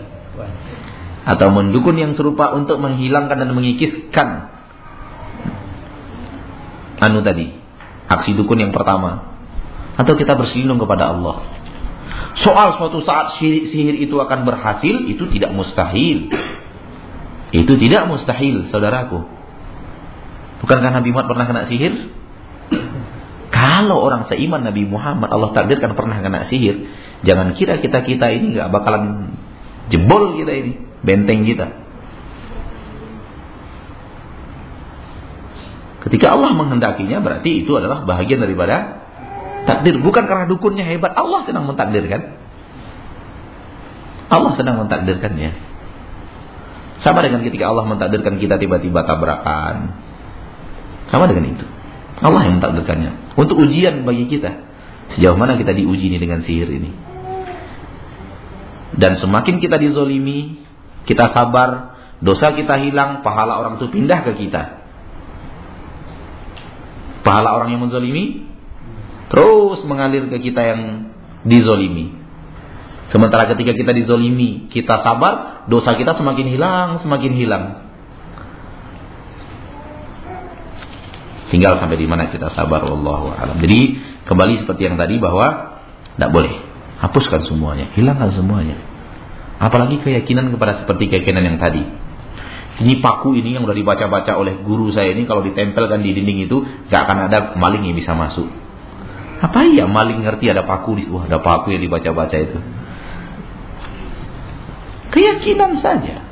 Atau 1.27 1.51
mendukun 1.51 1.99
yang 1.99 2.15
serupa 2.15 2.55
untuk 2.55 2.79
menghilangkan 2.79 3.43
dan 3.43 3.51
mengikiskan 3.51 4.27
anu 6.97 7.21
tadi, 7.21 7.53
aksi 8.09 8.33
dukun 8.33 8.57
yang 8.57 8.73
pertama. 8.73 9.37
Atau 9.97 10.17
kita 10.17 10.33
berselindung 10.33 10.81
kepada 10.81 11.13
Allah. 11.13 11.45
Soal 12.37 12.77
suatu 12.77 13.01
saat 13.01 13.41
sihir, 13.41 13.97
itu 13.97 14.13
akan 14.13 14.45
berhasil, 14.45 14.95
itu 15.09 15.25
tidak 15.33 15.57
mustahil. 15.57 16.29
Itu 17.49 17.73
tidak 17.81 18.05
mustahil, 18.05 18.69
saudaraku. 18.69 19.25
Bukankah 20.61 20.91
Nabi 21.01 21.09
Muhammad 21.09 21.29
pernah 21.33 21.45
kena 21.49 21.63
sihir? 21.65 21.93
Kalau 23.47 24.03
orang 24.03 24.29
seiman 24.29 24.61
Nabi 24.61 24.85
Muhammad 24.85 25.31
Allah 25.31 25.49
takdirkan 25.55 25.95
pernah 25.97 26.19
kena 26.19 26.45
sihir, 26.51 26.91
jangan 27.25 27.55
kira 27.55 27.79
kita 27.81 28.03
kita 28.05 28.27
ini 28.29 28.59
nggak 28.59 28.69
bakalan 28.69 29.33
jebol 29.89 30.37
kita 30.37 30.51
ini, 30.51 30.71
benteng 31.01 31.47
kita. 31.47 31.87
Ketika 36.05 36.37
Allah 36.37 36.53
menghendakinya 36.53 37.19
berarti 37.23 37.65
itu 37.65 37.71
adalah 37.75 38.05
bahagian 38.05 38.39
daripada 38.43 39.06
takdir. 39.67 39.99
Bukan 39.99 40.23
karena 40.25 40.47
dukunnya 40.47 40.87
hebat, 40.87 41.11
Allah 41.13 41.43
sedang 41.43 41.67
mentakdirkan. 41.67 42.39
Allah 44.31 44.51
sedang 44.55 44.79
mentakdirkannya. 44.81 45.51
Sama 47.03 47.21
dengan 47.21 47.45
ketika 47.45 47.69
Allah 47.69 47.85
mentakdirkan 47.85 48.41
kita 48.41 48.57
tiba-tiba 48.57 49.05
tabrakan. 49.05 50.01
Sama 51.11 51.29
dengan 51.29 51.53
itu. 51.53 51.65
Allah 52.23 52.49
yang 52.49 52.57
mentakdirkannya. 52.57 53.37
Untuk 53.37 53.61
ujian 53.61 54.01
bagi 54.07 54.25
kita. 54.25 54.65
Sejauh 55.15 55.37
mana 55.37 55.55
kita 55.55 55.71
diuji 55.77 56.09
ini 56.09 56.17
dengan 56.17 56.41
sihir 56.41 56.67
ini. 56.67 56.91
Dan 58.97 59.21
semakin 59.21 59.61
kita 59.61 59.77
dizolimi, 59.77 60.65
kita 61.05 61.31
sabar, 61.31 61.95
dosa 62.19 62.57
kita 62.57 62.81
hilang, 62.81 63.21
pahala 63.21 63.61
orang 63.61 63.77
itu 63.77 63.87
pindah 63.93 64.25
ke 64.25 64.31
kita. 64.41 64.63
Pahala 67.21 67.53
orang 67.55 67.77
yang 67.77 67.81
menzolimi 67.85 68.46
terus 69.27 69.83
mengalir 69.83 70.27
ke 70.31 70.37
kita 70.39 70.61
yang 70.63 70.81
dizolimi. 71.43 72.15
Sementara 73.07 73.47
ketika 73.47 73.71
kita 73.71 73.95
dizolimi, 73.95 74.67
kita 74.67 74.99
sabar, 74.99 75.63
dosa 75.71 75.95
kita 75.95 76.19
semakin 76.19 76.47
hilang, 76.51 76.99
semakin 76.99 77.31
hilang. 77.31 77.65
Tinggal 81.47 81.79
sampai 81.79 81.95
di 81.95 82.03
mana 82.03 82.27
kita 82.27 82.51
sabar, 82.51 82.83
Allah 82.83 83.23
alam. 83.39 83.57
Jadi 83.63 83.79
kembali 84.27 84.67
seperti 84.67 84.91
yang 84.91 84.99
tadi 84.99 85.15
bahwa 85.23 85.79
tidak 86.19 86.31
boleh 86.35 86.53
hapuskan 86.99 87.47
semuanya, 87.47 87.87
hilangkan 87.95 88.35
semuanya. 88.35 88.75
Apalagi 89.57 90.03
keyakinan 90.03 90.51
kepada 90.51 90.83
seperti 90.83 91.07
keyakinan 91.07 91.47
yang 91.47 91.57
tadi. 91.63 91.87
Ini 92.77 93.01
paku 93.01 93.33
ini 93.33 93.57
yang 93.57 93.65
sudah 93.65 93.73
dibaca-baca 93.73 94.37
oleh 94.37 94.61
guru 94.61 94.93
saya 94.93 95.15
ini 95.15 95.25
kalau 95.25 95.41
ditempelkan 95.41 96.03
di 96.05 96.13
dinding 96.13 96.45
itu 96.45 96.61
gak 96.93 97.09
akan 97.09 97.25
ada 97.25 97.57
maling 97.57 97.87
yang 97.87 97.97
bisa 97.97 98.13
masuk. 98.13 98.66
Apa 99.37 99.69
ya 99.69 99.85
maling 99.85 100.25
ngerti 100.25 100.49
ada 100.49 100.65
paku 100.65 100.97
di 100.97 101.03
wah 101.09 101.29
ada 101.29 101.37
paku 101.37 101.73
yang 101.73 101.81
dibaca-baca 101.85 102.37
itu. 102.37 102.59
Keyakinan 105.13 105.77
saja. 105.79 106.25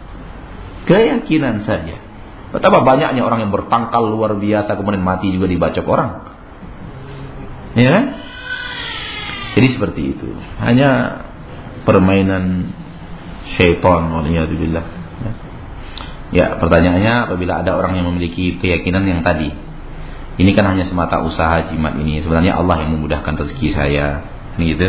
Keyakinan 0.89 1.65
saja. 1.65 2.01
Betapa 2.49 2.81
banyaknya 2.81 3.21
orang 3.25 3.45
yang 3.45 3.51
bertangkal 3.53 4.09
luar 4.09 4.37
biasa 4.37 4.77
kemudian 4.77 5.03
mati 5.03 5.33
juga 5.33 5.49
dibacok 5.49 5.85
orang. 5.85 6.11
Ya 7.75 7.89
kan? 7.91 8.05
Jadi 9.55 9.67
seperti 9.75 10.01
itu. 10.15 10.29
Hanya 10.59 11.21
permainan 11.83 12.73
syaitan 13.55 14.11
waliyadzubillah. 14.11 14.85
Ya, 16.33 16.57
pertanyaannya 16.59 17.29
apabila 17.29 17.63
ada 17.63 17.77
orang 17.77 17.95
yang 17.95 18.11
memiliki 18.11 18.59
keyakinan 18.59 19.05
yang 19.07 19.21
tadi. 19.21 19.53
Ini 20.35 20.51
kan 20.51 20.67
hanya 20.67 20.83
semata 20.83 21.23
usaha 21.23 21.71
jimat 21.71 21.95
ini. 21.95 22.19
Sebenarnya 22.19 22.59
Allah 22.59 22.83
yang 22.83 22.99
memudahkan 22.99 23.39
rezeki 23.39 23.71
saya. 23.71 24.27
Ini 24.59 24.63
gitu. 24.75 24.87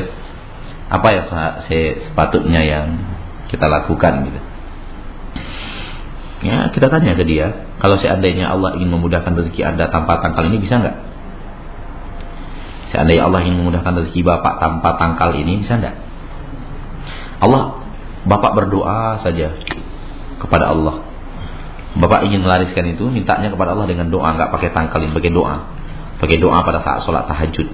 Apa 0.91 1.09
ya 1.15 1.23
saya 1.67 1.87
sepatutnya 2.07 2.63
yang 2.67 2.87
kita 3.47 3.67
lakukan 3.71 4.27
gitu. 4.27 4.41
Ya, 6.47 6.69
kita 6.71 6.93
tanya 6.93 7.17
ke 7.17 7.25
dia, 7.25 7.67
kalau 7.81 7.97
seandainya 7.97 8.53
Allah 8.53 8.77
ingin 8.77 8.93
memudahkan 8.93 9.33
rezeki 9.35 9.67
Anda 9.67 9.89
tanpa 9.89 10.21
tangkal 10.21 10.53
ini 10.53 10.61
bisa 10.61 10.79
nggak? 10.79 10.97
Seandainya 12.93 13.25
Allah 13.27 13.41
ingin 13.43 13.65
memudahkan 13.65 14.05
rezeki 14.05 14.21
Bapak 14.21 14.61
tanpa 14.61 15.01
tangkal 15.01 15.33
ini 15.35 15.65
bisa 15.65 15.81
nggak? 15.81 15.97
Allah, 17.41 17.81
Bapak 18.29 18.53
berdoa 18.53 19.25
saja 19.25 19.57
kepada 20.43 20.71
Allah. 20.77 21.06
Bapak 21.97 22.29
ingin 22.29 22.45
melariskan 22.45 22.93
itu, 22.93 23.09
mintanya 23.09 23.49
kepada 23.49 23.73
Allah 23.73 23.89
dengan 23.89 24.13
doa, 24.13 24.37
nggak 24.37 24.53
pakai 24.53 24.69
tangkalin, 24.77 25.17
pakai 25.17 25.33
doa. 25.33 25.65
Pakai 26.21 26.37
doa 26.37 26.61
pada 26.61 26.85
saat 26.85 27.09
sholat 27.09 27.25
tahajud. 27.25 27.69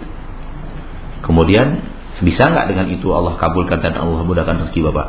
Kemudian 1.26 1.83
bisa 2.23 2.50
nggak 2.50 2.71
dengan 2.71 2.87
itu 2.91 3.11
Allah 3.11 3.35
kabulkan 3.38 3.83
dan 3.83 3.99
Allah 3.99 4.23
mudahkan 4.23 4.62
rezeki 4.67 4.91
Bapak? 4.91 5.07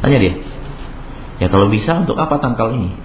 Tanya 0.00 0.18
dia. 0.20 0.34
Ya 1.38 1.46
kalau 1.52 1.68
bisa 1.68 2.00
untuk 2.00 2.16
apa 2.16 2.40
tangkal 2.40 2.72
ini? 2.76 2.96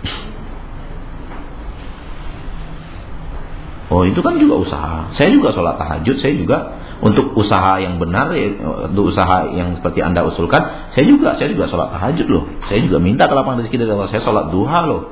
Oh 3.92 4.08
itu 4.08 4.20
kan 4.24 4.40
juga 4.40 4.56
usaha. 4.58 5.12
Saya 5.14 5.30
juga 5.36 5.52
sholat 5.52 5.76
tahajud, 5.78 6.16
saya 6.18 6.34
juga 6.40 6.82
untuk 7.04 7.36
usaha 7.36 7.84
yang 7.84 8.00
benar, 8.00 8.32
ya, 8.32 8.56
untuk 8.88 9.12
usaha 9.12 9.52
yang 9.52 9.76
seperti 9.76 10.00
anda 10.00 10.24
usulkan, 10.24 10.96
saya 10.96 11.04
juga, 11.04 11.36
saya 11.36 11.52
juga 11.52 11.68
sholat 11.68 11.92
tahajud 11.92 12.28
loh. 12.32 12.44
Saya 12.72 12.80
juga 12.80 13.04
minta 13.04 13.28
ke 13.28 13.36
lapangan 13.36 13.60
rezeki 13.60 13.76
dari 13.84 13.92
Allah. 13.92 14.08
Saya 14.08 14.24
sholat 14.24 14.56
duha 14.56 14.80
loh. 14.88 15.12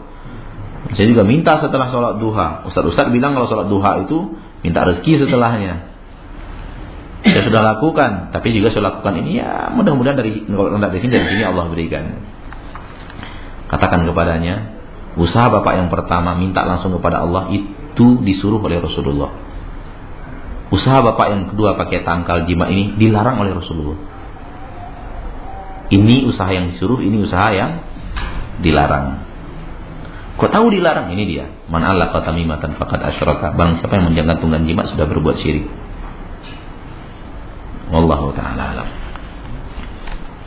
Saya 0.95 1.11
juga 1.11 1.27
minta 1.27 1.59
setelah 1.59 1.91
sholat 1.91 2.15
duha. 2.23 2.63
Ustaz-ustaz 2.71 3.11
bilang 3.11 3.35
kalau 3.35 3.51
sholat 3.51 3.67
duha 3.67 4.07
itu 4.07 4.39
minta 4.63 4.87
rezeki 4.87 5.27
setelahnya. 5.27 5.91
Saya 7.27 7.43
sudah 7.43 7.61
lakukan, 7.75 8.31
tapi 8.31 8.55
juga 8.55 8.71
saya 8.71 8.87
lakukan 8.87 9.13
ini 9.21 9.43
ya 9.43 9.69
mudah-mudahan 9.75 10.15
dari 10.15 10.47
kalau 10.47 10.71
dari 10.71 10.99
sini 11.03 11.11
dari 11.11 11.27
sini 11.27 11.43
Allah 11.43 11.67
berikan. 11.67 12.23
Katakan 13.67 14.07
kepadanya, 14.07 14.79
usaha 15.19 15.51
bapak 15.51 15.75
yang 15.75 15.91
pertama 15.91 16.39
minta 16.39 16.63
langsung 16.63 16.95
kepada 16.95 17.19
Allah 17.27 17.51
itu 17.51 18.23
disuruh 18.23 18.63
oleh 18.63 18.79
Rasulullah. 18.79 19.50
Usaha 20.71 21.03
bapak 21.03 21.27
yang 21.35 21.43
kedua 21.51 21.75
pakai 21.75 22.07
tangkal 22.07 22.47
jima 22.47 22.71
ini 22.71 22.95
dilarang 22.95 23.43
oleh 23.43 23.51
Rasulullah. 23.51 23.99
Ini 25.91 26.23
usaha 26.23 26.47
yang 26.47 26.71
disuruh, 26.71 27.03
ini 27.03 27.19
usaha 27.27 27.51
yang 27.51 27.83
dilarang. 28.63 29.27
Kau 30.39 30.47
tahu 30.47 30.71
dilarang? 30.71 31.11
Ini 31.11 31.23
dia. 31.27 31.45
Man 31.67 31.83
Allah 31.83 32.15
tamimatan 32.15 32.79
faqad 32.79 33.03
asyraka. 33.03 33.51
Bang 33.51 33.83
siapa 33.83 33.99
yang 33.99 34.15
menggantungkan 34.15 34.63
jima 34.63 34.87
sudah 34.87 35.05
berbuat 35.11 35.43
syirik. 35.43 35.67
Wallahu 37.91 38.31
taala 38.31 38.71
alam. 38.71 38.89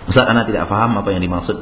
Ustaz 0.09 0.25
Anda 0.25 0.49
tidak 0.49 0.73
paham 0.73 0.97
apa 0.97 1.13
yang 1.13 1.21
dimaksud 1.21 1.57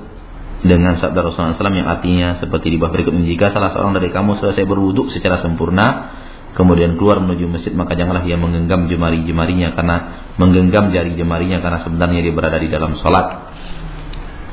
dengan 0.63 0.95
sabda 0.95 1.27
Rasulullah 1.27 1.59
SAW 1.59 1.75
yang 1.75 1.91
artinya 1.91 2.39
seperti 2.39 2.71
di 2.71 2.79
bawah 2.79 2.95
berikut. 2.95 3.11
Jika 3.11 3.51
salah 3.51 3.75
seorang 3.75 3.99
dari 3.99 4.15
kamu 4.15 4.39
selesai 4.39 4.63
berwuduk 4.63 5.11
secara 5.11 5.43
sempurna, 5.43 6.15
kemudian 6.53 7.01
keluar 7.01 7.21
menuju 7.25 7.49
masjid 7.49 7.73
maka 7.73 7.97
janganlah 7.97 8.25
ia 8.29 8.37
menggenggam 8.37 8.87
jemari-jemarinya 8.89 9.73
karena 9.73 9.97
menggenggam 10.37 10.93
jari 10.93 11.17
jemarinya 11.17 11.65
karena 11.65 11.81
sebenarnya 11.85 12.21
dia 12.21 12.33
berada 12.33 12.59
di 12.61 12.69
dalam 12.69 12.97
sholat. 13.01 13.53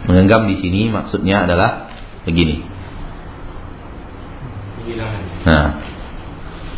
Menggenggam 0.07 0.47
di 0.47 0.55
sini 0.63 0.89
maksudnya 0.89 1.43
adalah 1.43 1.91
begini. 2.23 2.63
Nah, 5.45 5.67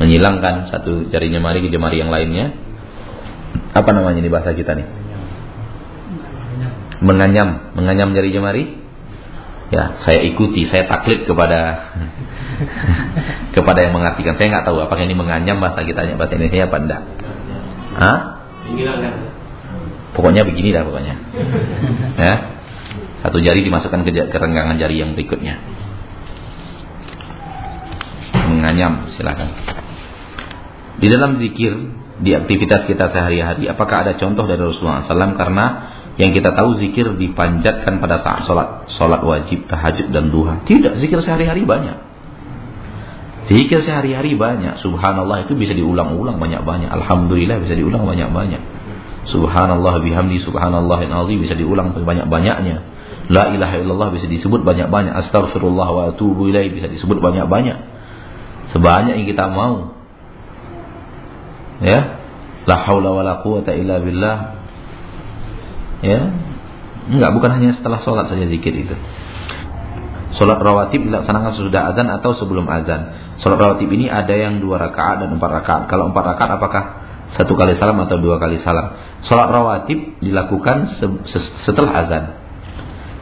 menyilangkan 0.03 0.67
satu 0.73 1.07
jari 1.07 1.31
jemari 1.31 1.63
ke 1.63 1.69
jemari 1.69 2.01
yang 2.01 2.09
lainnya. 2.11 2.57
Apa 3.71 3.95
namanya 3.95 4.19
di 4.19 4.27
bahasa 4.27 4.51
kita 4.51 4.75
nih? 4.75 4.87
Menganyam, 7.01 7.71
menganyam 7.77 8.11
jari 8.11 8.29
jemari. 8.33 8.80
Ya, 9.71 10.03
saya 10.03 10.19
ikuti, 10.27 10.67
saya 10.67 10.83
taklid 10.83 11.23
kepada 11.23 11.91
kepada 13.55 13.79
yang 13.87 13.95
mengartikan. 13.95 14.35
Saya 14.35 14.51
nggak 14.51 14.67
tahu 14.67 14.83
apakah 14.83 15.07
ini 15.07 15.15
menganyam 15.15 15.63
bahasa 15.63 15.87
kita 15.87 16.11
bahasa 16.19 16.35
Indonesia 16.35 16.67
apa 16.67 16.77
enggak. 16.77 17.01
Hah? 17.95 18.17
Pokoknya 20.11 20.43
begini 20.43 20.75
dah 20.75 20.83
pokoknya. 20.83 21.15
Ya. 22.19 22.35
Satu 23.23 23.39
jari 23.39 23.63
dimasukkan 23.63 24.03
ke, 24.03 24.11
ke 24.11 24.37
renggangan 24.37 24.75
jari 24.75 24.99
yang 24.99 25.15
berikutnya. 25.15 25.55
Menganyam 28.51 29.15
silakan. 29.15 29.55
Di 30.99 31.07
dalam 31.07 31.39
zikir 31.39 31.73
di 32.21 32.35
aktivitas 32.35 32.85
kita 32.91 33.09
sehari-hari 33.09 33.71
apakah 33.71 34.05
ada 34.05 34.13
contoh 34.19 34.45
dari 34.45 34.61
Rasulullah 34.61 35.07
SAW 35.07 35.39
karena 35.39 35.65
yang 36.21 36.37
kita 36.37 36.53
tahu 36.53 36.77
zikir 36.77 37.17
dipanjatkan 37.17 37.97
pada 37.97 38.21
saat 38.21 38.45
sholat 38.45 38.85
sholat 38.93 39.25
wajib 39.25 39.65
tahajud 39.65 40.13
dan 40.13 40.29
duha 40.29 40.61
tidak 40.69 41.01
zikir 41.01 41.17
sehari-hari 41.25 41.65
banyak 41.65 42.11
Zikir 43.51 43.83
sehari-hari 43.83 44.39
banyak. 44.39 44.79
Subhanallah 44.79 45.43
itu 45.43 45.59
bisa 45.59 45.75
diulang-ulang 45.75 46.39
banyak-banyak. 46.39 46.87
Alhamdulillah 46.87 47.59
bisa 47.59 47.75
diulang 47.75 48.07
banyak-banyak. 48.07 48.61
Subhanallah 49.27 49.99
bihamdi 49.99 50.39
subhanallah 50.47 51.03
azim 51.03 51.43
bisa 51.43 51.59
diulang 51.59 51.91
banyak-banyaknya. 51.91 52.77
La 53.27 53.51
ilaha 53.51 53.75
illallah 53.81 54.09
bisa 54.15 54.31
disebut 54.31 54.63
banyak-banyak. 54.63 55.11
Astaghfirullah 55.25 55.87
wa 55.89 56.03
atubu 56.15 56.47
ilaih 56.47 56.71
bisa 56.71 56.87
disebut 56.87 57.19
banyak-banyak. 57.19 57.77
Sebanyak 58.71 59.19
yang 59.19 59.27
kita 59.27 59.45
mau. 59.51 59.99
Ya. 61.83 62.23
La 62.69 62.77
haula 62.87 63.09
wa 63.09 63.23
la 63.25 63.41
quwata 63.43 63.73
illa 63.75 63.99
billah. 63.99 64.60
Ya. 66.01 66.33
Enggak, 67.09 67.31
bukan 67.33 67.49
hanya 67.57 67.77
setelah 67.77 68.01
sholat 68.01 68.29
saja 68.29 68.45
zikir 68.45 68.73
itu. 68.73 68.93
Sholat 70.37 70.57
rawatib 70.63 71.05
dilaksanakan 71.05 71.51
sesudah 71.53 71.91
azan 71.91 72.07
atau 72.07 72.31
sebelum 72.37 72.65
azan. 72.69 73.35
Sholat 73.43 73.57
rawatib 73.59 73.89
ini 73.91 74.07
ada 74.07 74.31
yang 74.31 74.63
dua 74.63 74.79
rakaat 74.79 75.25
dan 75.25 75.29
empat 75.35 75.49
rakaat. 75.61 75.83
Kalau 75.91 76.09
empat 76.13 76.23
rakaat 76.35 76.51
apakah 76.55 76.83
satu 77.35 77.55
kali 77.55 77.75
salam 77.79 77.99
atau 78.05 78.19
dua 78.19 78.39
kali 78.39 78.59
salam? 78.63 78.95
Sholat 79.27 79.49
rawatib 79.51 80.23
dilakukan 80.23 80.99
setelah 81.67 82.05
azan. 82.05 82.23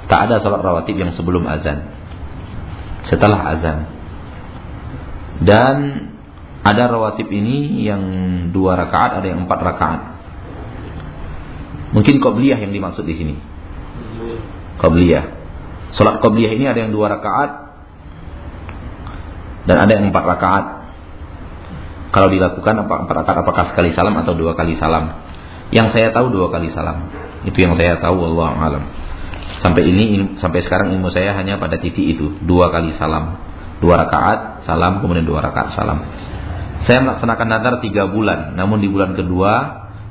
Tak 0.10 0.20
ada 0.30 0.42
sholat 0.42 0.62
rawatib 0.62 0.96
yang 0.98 1.12
sebelum 1.18 1.46
azan. 1.50 1.94
Setelah 3.10 3.40
azan. 3.58 3.78
Dan 5.40 5.78
ada 6.62 6.84
rawatib 6.92 7.32
ini 7.32 7.88
yang 7.88 8.04
dua 8.52 8.76
rakaat, 8.76 9.24
ada 9.24 9.28
yang 9.32 9.48
empat 9.48 9.60
rakaat. 9.64 10.02
Mungkin 11.90 12.22
qobliyah 12.22 12.60
yang 12.62 12.72
dimaksud 12.74 13.06
di 13.06 13.16
sini. 13.18 13.36
Qobliyah. 14.78 15.26
Sholat 15.98 16.22
qobliyah 16.22 16.54
ini 16.54 16.70
ada 16.70 16.86
yang 16.86 16.94
dua 16.94 17.10
rakaat, 17.10 17.70
dan 19.66 19.78
ada 19.86 19.92
yang 19.98 20.10
empat 20.10 20.26
rakaat. 20.26 20.66
Kalau 22.10 22.30
dilakukan 22.34 22.90
empat 22.90 23.06
rakaat 23.22 23.38
apakah 23.46 23.66
sekali 23.74 23.94
salam 23.94 24.18
atau 24.18 24.34
dua 24.34 24.58
kali 24.58 24.78
salam? 24.82 25.14
Yang 25.70 25.94
saya 25.94 26.10
tahu 26.10 26.34
dua 26.34 26.50
kali 26.50 26.74
salam. 26.74 27.10
Itu 27.46 27.58
yang 27.62 27.78
saya 27.78 28.02
tahu 28.02 28.18
Allah 28.34 28.50
alam. 28.58 28.84
Sampai 29.62 29.86
ini 29.86 30.38
sampai 30.42 30.66
sekarang 30.66 30.90
ilmu 30.98 31.14
saya 31.14 31.38
hanya 31.38 31.62
pada 31.62 31.78
titik 31.78 32.02
itu, 32.02 32.38
dua 32.42 32.74
kali 32.74 32.98
salam. 32.98 33.38
Dua 33.78 33.96
rakaat 34.02 34.66
salam 34.66 35.06
kemudian 35.06 35.26
dua 35.26 35.46
rakaat 35.46 35.78
salam. 35.78 36.02
Saya 36.88 37.04
melaksanakan 37.04 37.48
nadar 37.48 37.74
tiga 37.84 38.08
bulan, 38.08 38.56
namun 38.56 38.80
di 38.80 38.88
bulan 38.88 39.14
kedua 39.14 39.54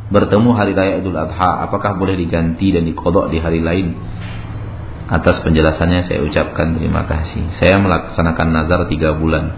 bertemu 0.09 0.51
hari 0.57 0.73
raya 0.73 1.05
Idul 1.05 1.17
Adha, 1.17 1.69
apakah 1.69 2.01
boleh 2.01 2.17
diganti 2.17 2.73
dan 2.73 2.89
dikodok 2.89 3.29
di 3.29 3.39
hari 3.41 3.61
lain? 3.61 3.97
Atas 5.09 5.41
penjelasannya 5.41 6.05
saya 6.05 6.21
ucapkan 6.21 6.77
terima 6.77 7.09
kasih. 7.09 7.57
Saya 7.57 7.81
melaksanakan 7.81 8.49
nazar 8.53 8.85
tiga 8.93 9.17
bulan. 9.17 9.57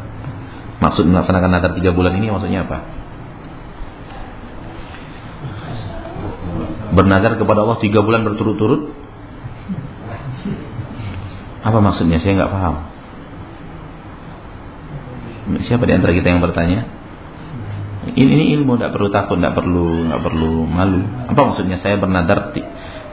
Maksud 0.78 1.10
melaksanakan 1.10 1.50
nazar 1.50 1.70
tiga 1.74 1.90
bulan 1.90 2.14
ini 2.18 2.30
maksudnya 2.30 2.66
apa? 2.66 2.78
Bernazar 6.94 7.34
kepada 7.38 7.66
Allah 7.66 7.78
tiga 7.82 8.02
bulan 8.02 8.22
berturut-turut? 8.22 8.94
Apa 11.66 11.78
maksudnya? 11.82 12.22
Saya 12.22 12.38
nggak 12.38 12.52
paham. 12.54 12.76
Siapa 15.66 15.82
di 15.82 15.92
antara 15.98 16.14
kita 16.14 16.30
yang 16.30 16.42
bertanya? 16.42 16.99
Ini, 18.00 18.16
ini 18.16 18.44
ilmu, 18.56 18.80
tidak 18.80 18.96
perlu 18.96 19.12
takut, 19.12 19.36
tidak 19.36 19.52
perlu, 19.60 20.08
nggak 20.08 20.22
perlu 20.24 20.64
malu. 20.64 21.04
Apa 21.28 21.40
maksudnya? 21.52 21.84
Saya 21.84 22.00
bernadar 22.00 22.56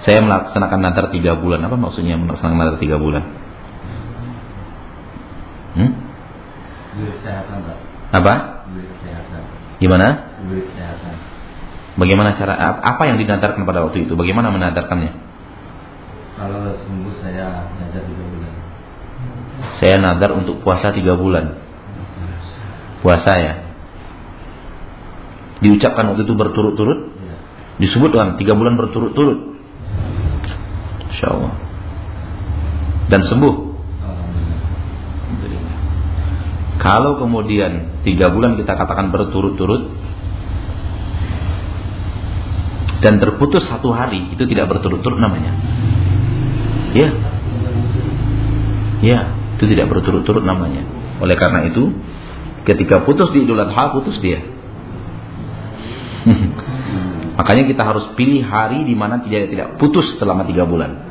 saya 0.08 0.24
melaksanakan 0.24 0.80
nadar 0.80 1.06
tiga 1.12 1.36
bulan. 1.36 1.60
Apa 1.68 1.76
maksudnya 1.76 2.16
melaksanakan 2.16 2.56
nadar 2.56 2.78
tiga 2.80 2.96
bulan? 2.96 3.24
Hmm? 5.76 5.92
Apa? 8.16 8.34
Gimana? 9.84 10.08
Bagaimana 11.98 12.38
cara 12.38 12.54
apa 12.80 13.04
yang 13.10 13.20
dinadarkan 13.20 13.68
pada 13.68 13.84
waktu 13.84 14.08
itu? 14.08 14.14
Bagaimana 14.16 14.54
menadarkannya? 14.54 15.12
Kalau 16.40 16.72
sembuh 16.78 17.16
saya 17.20 17.68
nadar 17.76 18.04
tiga 18.08 18.24
bulan. 18.24 18.54
Saya 19.82 19.96
nadar 20.00 20.32
untuk 20.38 20.64
puasa 20.64 20.96
tiga 20.96 21.18
bulan. 21.18 21.58
Puasa 23.04 23.34
ya. 23.42 23.67
Diucapkan 25.64 26.14
waktu 26.14 26.24
itu 26.26 26.34
berturut-turut. 26.38 27.00
Disebutkan 27.78 28.42
tiga 28.42 28.58
bulan 28.58 28.78
berturut-turut. 28.78 29.58
Insya 31.14 31.28
Allah. 31.34 31.54
Dan 33.08 33.22
sembuh. 33.26 33.56
Kalau 36.78 37.18
kemudian 37.18 38.06
tiga 38.06 38.30
bulan 38.30 38.54
kita 38.54 38.78
katakan 38.78 39.10
berturut-turut 39.10 39.98
dan 43.02 43.22
terputus 43.22 43.66
satu 43.66 43.94
hari 43.94 44.34
itu 44.34 44.44
tidak 44.50 44.70
berturut-turut 44.74 45.18
namanya. 45.18 45.54
Ya. 46.98 47.10
Ya, 48.98 49.20
itu 49.58 49.70
tidak 49.70 49.94
berturut-turut 49.94 50.42
namanya. 50.42 50.82
Oleh 51.22 51.38
karena 51.38 51.70
itu, 51.70 51.94
ketika 52.66 53.06
putus 53.06 53.30
di 53.34 53.46
Idul 53.46 53.62
Adha 53.62 53.94
putus 53.94 54.18
dia. 54.18 54.42
Makanya 57.38 57.70
kita 57.70 57.84
harus 57.86 58.06
pilih 58.18 58.42
hari 58.42 58.82
di 58.84 58.98
mana 58.98 59.22
tidak 59.22 59.54
tidak 59.54 59.68
putus 59.78 60.18
selama 60.18 60.50
tiga 60.50 60.66
bulan. 60.66 61.06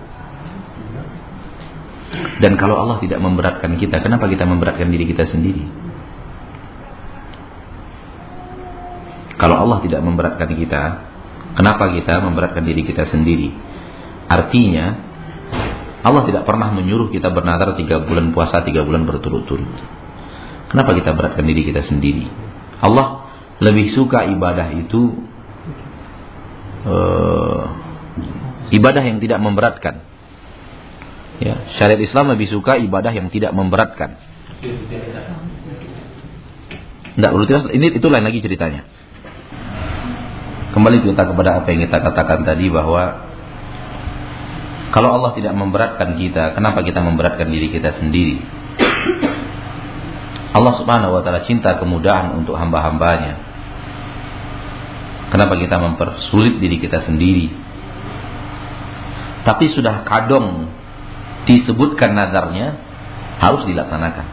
Dan 2.43 2.59
kalau 2.59 2.77
Allah 2.77 2.99
tidak 2.99 3.23
memberatkan 3.23 3.79
kita, 3.79 4.03
kenapa 4.03 4.27
kita 4.27 4.45
memberatkan 4.45 4.91
diri 4.91 5.07
kita 5.07 5.31
sendiri? 5.31 5.65
Kalau 9.37 9.57
Allah 9.57 9.79
tidak 9.85 10.01
memberatkan 10.01 10.49
kita, 10.49 10.83
kenapa 11.55 11.93
kita 11.93 12.25
memberatkan 12.25 12.65
diri 12.65 12.83
kita 12.89 13.05
sendiri? 13.13 13.53
Artinya, 14.27 14.87
Allah 16.03 16.23
tidak 16.25 16.43
pernah 16.49 16.73
menyuruh 16.73 17.13
kita 17.13 17.31
bernadar 17.31 17.77
tiga 17.77 18.03
bulan 18.03 18.33
puasa, 18.33 18.65
tiga 18.65 18.83
bulan 18.83 19.05
berturut-turut. 19.05 19.77
Kenapa 20.73 20.97
kita 20.97 21.15
beratkan 21.15 21.47
diri 21.47 21.63
kita 21.69 21.85
sendiri? 21.87 22.27
Allah 22.83 23.29
lebih 23.63 23.93
suka 23.93 24.27
ibadah 24.29 24.73
itu 24.77 25.15
uh, 26.87 27.63
ibadah 28.71 29.03
yang 29.03 29.19
tidak 29.19 29.43
memberatkan. 29.43 30.01
Ya, 31.37 31.69
syariat 31.77 32.01
Islam 32.01 32.33
lebih 32.33 32.49
suka 32.49 32.81
ibadah 32.81 33.13
yang 33.13 33.29
tidak 33.29 33.53
memberatkan. 33.53 34.17
Tidak 37.17 37.33
rutinitas 37.33 37.69
ini 37.77 37.93
itu 37.93 38.07
lain 38.09 38.25
lagi 38.25 38.41
ceritanya. 38.41 38.89
Kembali 40.73 41.01
kita 41.05 41.25
kepada 41.29 41.61
apa 41.61 41.67
yang 41.73 41.89
kita 41.89 41.99
katakan 42.05 42.45
tadi 42.45 42.69
bahwa 42.69 43.33
kalau 44.93 45.13
Allah 45.13 45.33
tidak 45.37 45.53
memberatkan 45.57 46.17
kita, 46.17 46.57
kenapa 46.57 46.81
kita 46.85 47.05
memberatkan 47.05 47.49
diri 47.53 47.69
kita 47.69 48.01
sendiri? 48.01 48.41
Allah 50.57 50.73
Subhanahu 50.73 51.13
wa 51.17 51.21
taala 51.21 51.45
cinta 51.45 51.77
kemudahan 51.77 52.33
untuk 52.33 52.57
hamba-hambanya. 52.57 53.46
Kenapa 55.27 55.59
kita 55.59 55.77
mempersulit 55.83 56.63
diri 56.63 56.79
kita 56.79 57.03
sendiri? 57.03 57.51
Tapi 59.43 59.65
sudah 59.71 60.07
kadong 60.07 60.71
disebutkan 61.47 62.15
nadarnya 62.15 62.79
harus 63.39 63.63
dilaksanakan. 63.67 64.27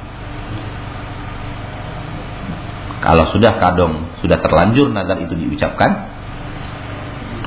Kalau 3.04 3.26
sudah 3.36 3.60
kadong, 3.60 4.16
sudah 4.24 4.40
terlanjur 4.40 4.88
nazar 4.88 5.20
itu 5.20 5.36
diucapkan, 5.36 6.08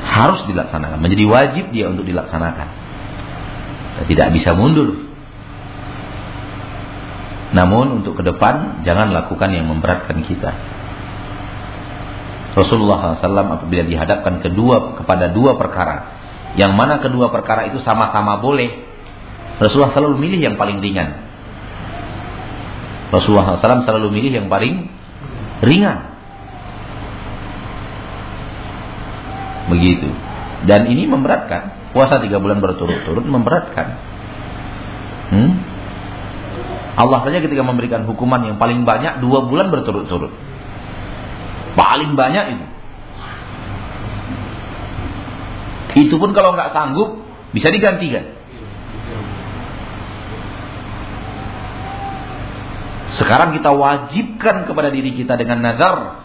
harus 0.04 0.44
dilaksanakan. 0.44 1.00
Menjadi 1.00 1.24
wajib 1.24 1.64
dia 1.72 1.88
untuk 1.88 2.04
dilaksanakan. 2.04 2.68
Tidak 4.04 4.28
bisa 4.36 4.52
mundur. 4.52 5.08
Namun 7.56 8.04
untuk 8.04 8.20
ke 8.20 8.22
depan 8.26 8.84
jangan 8.84 9.16
lakukan 9.16 9.48
yang 9.48 9.64
memberatkan 9.64 10.20
kita. 10.28 10.75
Rasulullah 12.56 13.20
SAW 13.20 13.60
apabila 13.60 13.84
dihadapkan 13.84 14.40
kedua 14.40 14.96
kepada 14.96 15.28
dua 15.28 15.60
perkara, 15.60 16.16
yang 16.56 16.72
mana 16.72 17.04
kedua 17.04 17.28
perkara 17.28 17.68
itu 17.68 17.84
sama-sama 17.84 18.40
boleh, 18.40 18.72
Rasulullah 19.60 19.92
selalu 19.92 20.16
milih 20.16 20.40
yang 20.40 20.56
paling 20.56 20.80
ringan. 20.80 21.20
Rasulullah 23.12 23.60
SAW 23.60 23.84
selalu 23.84 24.08
milih 24.08 24.32
yang 24.40 24.48
paling 24.48 24.88
ringan. 25.60 26.16
Begitu. 29.68 30.08
Dan 30.64 30.88
ini 30.88 31.04
memberatkan. 31.04 31.92
Puasa 31.92 32.20
tiga 32.24 32.40
bulan 32.40 32.64
berturut-turut 32.64 33.24
memberatkan. 33.24 33.86
Hmm? 35.32 35.50
Allah 36.96 37.20
saja 37.20 37.44
ketika 37.44 37.60
memberikan 37.60 38.08
hukuman 38.08 38.40
yang 38.48 38.56
paling 38.56 38.88
banyak 38.88 39.20
dua 39.20 39.44
bulan 39.44 39.68
berturut-turut. 39.68 40.32
Paling 41.76 42.16
banyak 42.16 42.44
itu. 42.56 42.66
Itu 45.96 46.20
pun 46.20 46.36
kalau 46.36 46.52
nggak 46.56 46.72
sanggup 46.76 47.20
bisa 47.52 47.72
digantikan. 47.72 48.36
Sekarang 53.16 53.56
kita 53.56 53.72
wajibkan 53.72 54.68
kepada 54.68 54.92
diri 54.92 55.16
kita 55.16 55.40
dengan 55.40 55.64
nazar 55.64 56.20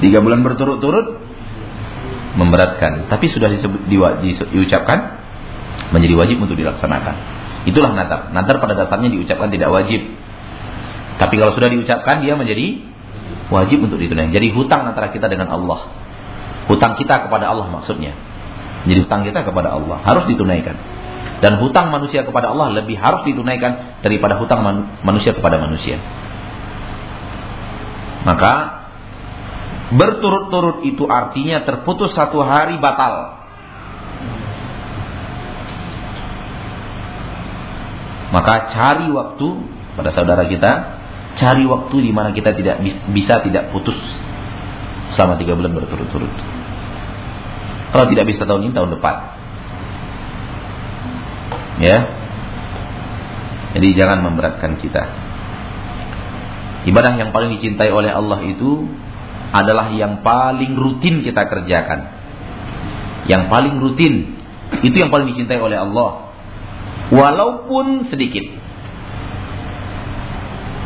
tiga 0.00 0.24
bulan 0.24 0.40
berturut-turut 0.40 1.20
memberatkan, 2.32 3.12
tapi 3.12 3.28
sudah 3.28 3.52
disebut, 3.52 3.84
di, 3.92 4.00
di, 4.00 4.30
diucapkan 4.32 5.20
menjadi 5.92 6.16
wajib 6.16 6.40
untuk 6.40 6.56
dilaksanakan. 6.56 7.14
Itulah 7.68 7.92
nadar. 7.92 8.32
Nadar 8.32 8.58
pada 8.64 8.74
dasarnya 8.74 9.12
diucapkan 9.12 9.52
tidak 9.52 9.68
wajib. 9.68 10.00
Tapi 11.20 11.34
kalau 11.36 11.52
sudah 11.52 11.68
diucapkan 11.68 12.24
dia 12.24 12.34
menjadi 12.34 12.91
wajib 13.52 13.84
untuk 13.84 14.00
ditunaikan. 14.00 14.32
Jadi 14.32 14.48
hutang 14.56 14.88
antara 14.88 15.12
kita 15.12 15.28
dengan 15.28 15.52
Allah. 15.52 15.92
Hutang 16.72 16.96
kita 16.96 17.28
kepada 17.28 17.52
Allah 17.52 17.68
maksudnya. 17.68 18.16
Jadi 18.88 19.04
hutang 19.04 19.22
kita 19.28 19.44
kepada 19.44 19.76
Allah 19.76 20.00
harus 20.02 20.24
ditunaikan. 20.26 20.74
Dan 21.42 21.58
hutang 21.58 21.90
manusia 21.90 22.22
kepada 22.22 22.54
Allah 22.54 22.70
lebih 22.72 22.96
harus 22.96 23.26
ditunaikan 23.26 24.00
daripada 24.00 24.38
hutang 24.38 24.62
man 24.62 24.76
manusia 25.04 25.34
kepada 25.34 25.58
manusia. 25.58 25.98
Maka 28.22 28.82
berturut-turut 29.92 30.86
itu 30.86 31.04
artinya 31.10 31.66
terputus 31.66 32.14
satu 32.14 32.40
hari 32.46 32.78
batal. 32.78 33.42
Maka 38.32 38.72
cari 38.72 39.12
waktu 39.12 39.48
pada 39.98 40.10
saudara 40.16 40.48
kita, 40.48 41.01
cari 41.36 41.64
waktu 41.64 41.96
di 42.02 42.12
mana 42.12 42.34
kita 42.36 42.52
tidak 42.52 42.82
bisa 43.12 43.40
tidak 43.44 43.72
putus 43.72 43.96
selama 45.16 45.36
tiga 45.40 45.56
bulan 45.56 45.72
berturut-turut. 45.76 46.34
Kalau 47.92 48.08
tidak 48.08 48.24
bisa 48.24 48.48
tahun 48.48 48.68
ini, 48.68 48.72
tahun 48.72 48.90
depan. 48.96 49.16
Ya. 51.84 51.96
Jadi 53.76 53.88
jangan 53.96 54.24
memberatkan 54.24 54.80
kita. 54.80 55.02
Ibadah 56.88 57.14
yang 57.20 57.30
paling 57.30 57.56
dicintai 57.60 57.92
oleh 57.92 58.10
Allah 58.10 58.40
itu 58.48 58.88
adalah 59.52 59.92
yang 59.92 60.24
paling 60.24 60.72
rutin 60.72 61.20
kita 61.20 61.44
kerjakan. 61.46 62.00
Yang 63.28 63.42
paling 63.52 63.74
rutin 63.78 64.14
itu 64.80 64.96
yang 64.96 65.12
paling 65.12 65.30
dicintai 65.36 65.60
oleh 65.60 65.76
Allah 65.76 66.32
walaupun 67.12 68.08
sedikit. 68.08 68.61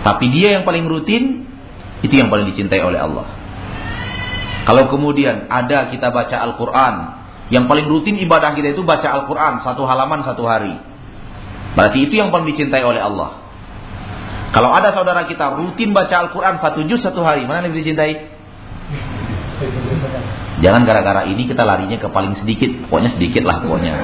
Tapi 0.07 0.31
dia 0.31 0.55
yang 0.55 0.63
paling 0.63 0.87
rutin 0.87 1.51
itu 2.07 2.15
yang 2.15 2.31
paling 2.31 2.47
dicintai 2.55 2.79
oleh 2.79 3.03
Allah. 3.03 3.27
Kalau 4.63 4.87
kemudian 4.87 5.51
ada 5.51 5.91
kita 5.91 6.15
baca 6.15 6.37
Al-Quran, 6.47 6.95
yang 7.51 7.67
paling 7.67 7.91
rutin 7.91 8.15
ibadah 8.23 8.55
kita 8.55 8.79
itu 8.79 8.87
baca 8.87 9.03
Al-Quran 9.03 9.67
satu 9.67 9.83
halaman 9.83 10.23
satu 10.23 10.47
hari. 10.47 10.79
Berarti 11.75 12.07
itu 12.07 12.15
yang 12.23 12.31
paling 12.31 12.47
dicintai 12.55 12.87
oleh 12.87 13.03
Allah. 13.03 13.43
Kalau 14.55 14.71
ada 14.71 14.95
saudara 14.95 15.27
kita 15.27 15.59
rutin 15.59 15.91
baca 15.91 16.31
Al-Quran 16.31 16.63
satu 16.63 16.87
juz 16.87 17.03
satu 17.03 17.27
hari, 17.27 17.43
mana 17.43 17.67
yang 17.67 17.75
dicintai? 17.75 18.31
Jangan 20.63 20.87
gara-gara 20.87 21.27
ini 21.27 21.51
kita 21.51 21.67
larinya 21.67 21.99
ke 21.99 22.07
paling 22.07 22.39
sedikit, 22.39 22.87
pokoknya 22.87 23.19
sedikit 23.19 23.43
lah 23.43 23.59
pokoknya. 23.59 23.95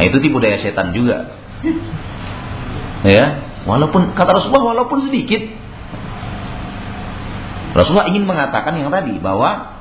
Nah 0.00 0.02
itu 0.02 0.16
tipu 0.18 0.40
daya 0.40 0.64
setan 0.64 0.96
juga. 0.96 1.28
Ya, 3.04 3.51
walaupun 3.68 4.14
kata 4.14 4.30
Rasulullah 4.30 4.76
walaupun 4.76 5.08
sedikit. 5.08 5.42
Rasulullah 7.72 8.12
ingin 8.12 8.28
mengatakan 8.28 8.76
yang 8.76 8.92
tadi 8.92 9.16
bahwa 9.16 9.80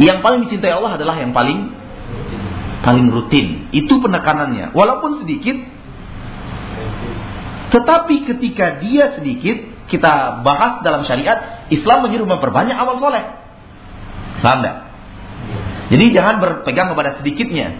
yang 0.00 0.24
paling 0.24 0.48
dicintai 0.48 0.72
Allah 0.72 0.96
adalah 0.96 1.20
yang 1.20 1.36
paling 1.36 1.72
paling 2.80 3.06
rutin. 3.12 3.68
Itu 3.72 4.00
penekanannya. 4.00 4.72
Walaupun 4.72 5.24
sedikit 5.24 5.56
tetapi 7.66 8.30
ketika 8.30 8.78
dia 8.78 9.18
sedikit 9.18 9.58
kita 9.90 10.42
bahas 10.46 10.82
dalam 10.86 11.02
syariat 11.06 11.66
Islam 11.70 12.06
menyuruh 12.06 12.26
memperbanyak 12.26 12.74
amal 12.78 13.02
soleh. 13.02 13.22
Paham 14.40 14.62
Jadi 15.90 16.04
jangan 16.14 16.38
berpegang 16.38 16.90
kepada 16.94 17.18
sedikitnya. 17.18 17.74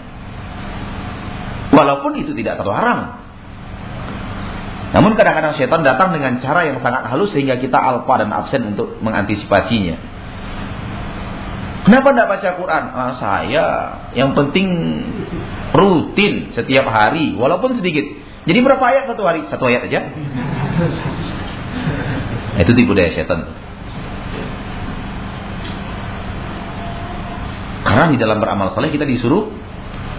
Walaupun 1.71 2.15
itu 2.19 2.31
tidak 2.35 2.63
terlarang. 2.63 3.26
Namun 4.87 5.19
kadang-kadang 5.19 5.59
setan 5.59 5.83
datang 5.83 6.15
dengan 6.15 6.39
cara 6.39 6.63
yang 6.63 6.79
sangat 6.79 7.11
halus 7.11 7.35
sehingga 7.35 7.59
kita 7.59 7.75
alpa 7.75 8.23
dan 8.23 8.31
absen 8.31 8.75
untuk 8.75 8.99
mengantisipasinya. 9.03 9.99
Kenapa 11.83 12.11
tidak 12.11 12.27
baca 12.27 12.49
Quran? 12.59 12.83
Ah, 12.91 13.13
saya 13.15 13.65
yang 14.11 14.35
penting 14.35 14.67
rutin 15.71 16.51
setiap 16.51 16.87
hari 16.87 17.35
walaupun 17.35 17.79
sedikit. 17.79 18.03
Jadi 18.47 18.59
berapa 18.63 18.83
ayat 18.83 19.11
satu 19.11 19.23
hari? 19.27 19.47
Satu 19.51 19.67
ayat 19.67 19.87
aja. 19.87 19.99
Itu 22.63 22.71
tipu 22.75 22.91
daya 22.95 23.11
setan. 23.15 23.47
Karena 27.87 28.11
di 28.11 28.17
dalam 28.19 28.43
beramal 28.43 28.75
soleh 28.75 28.91
kita 28.91 29.07
disuruh 29.07 29.47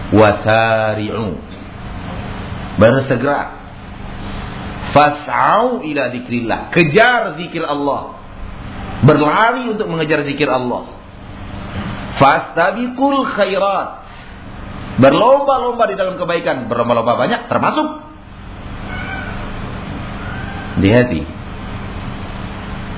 wasari'u. 0.09 1.37
Bersegera. 2.81 3.58
Fas'au 4.89 5.85
ila 5.85 6.03
zikrillah. 6.09 6.73
Kejar 6.73 7.37
zikir 7.37 7.61
Allah. 7.61 8.17
Berlari 9.05 9.69
untuk 9.69 9.87
mengejar 9.87 10.25
zikir 10.25 10.49
Allah. 10.49 10.89
Fastabiqul 12.17 13.23
khairat. 13.37 13.89
Berlomba-lomba 14.99 15.87
di 15.87 15.95
dalam 15.95 16.19
kebaikan. 16.19 16.67
Berlomba-lomba 16.67 17.15
banyak 17.15 17.41
termasuk 17.47 17.87
di 20.83 20.89
hati. 20.91 21.21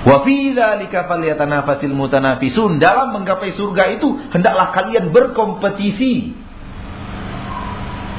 Wa 0.01 0.25
fi 0.25 0.58
dzalika 0.58 1.06
falyatanafasil 1.06 1.93
mutanafisun. 1.93 2.82
Dalam 2.82 3.13
menggapai 3.13 3.54
surga 3.54 3.99
itu 3.99 4.32
hendaklah 4.34 4.73
kalian 4.73 5.13
berkompetisi. 5.13 6.34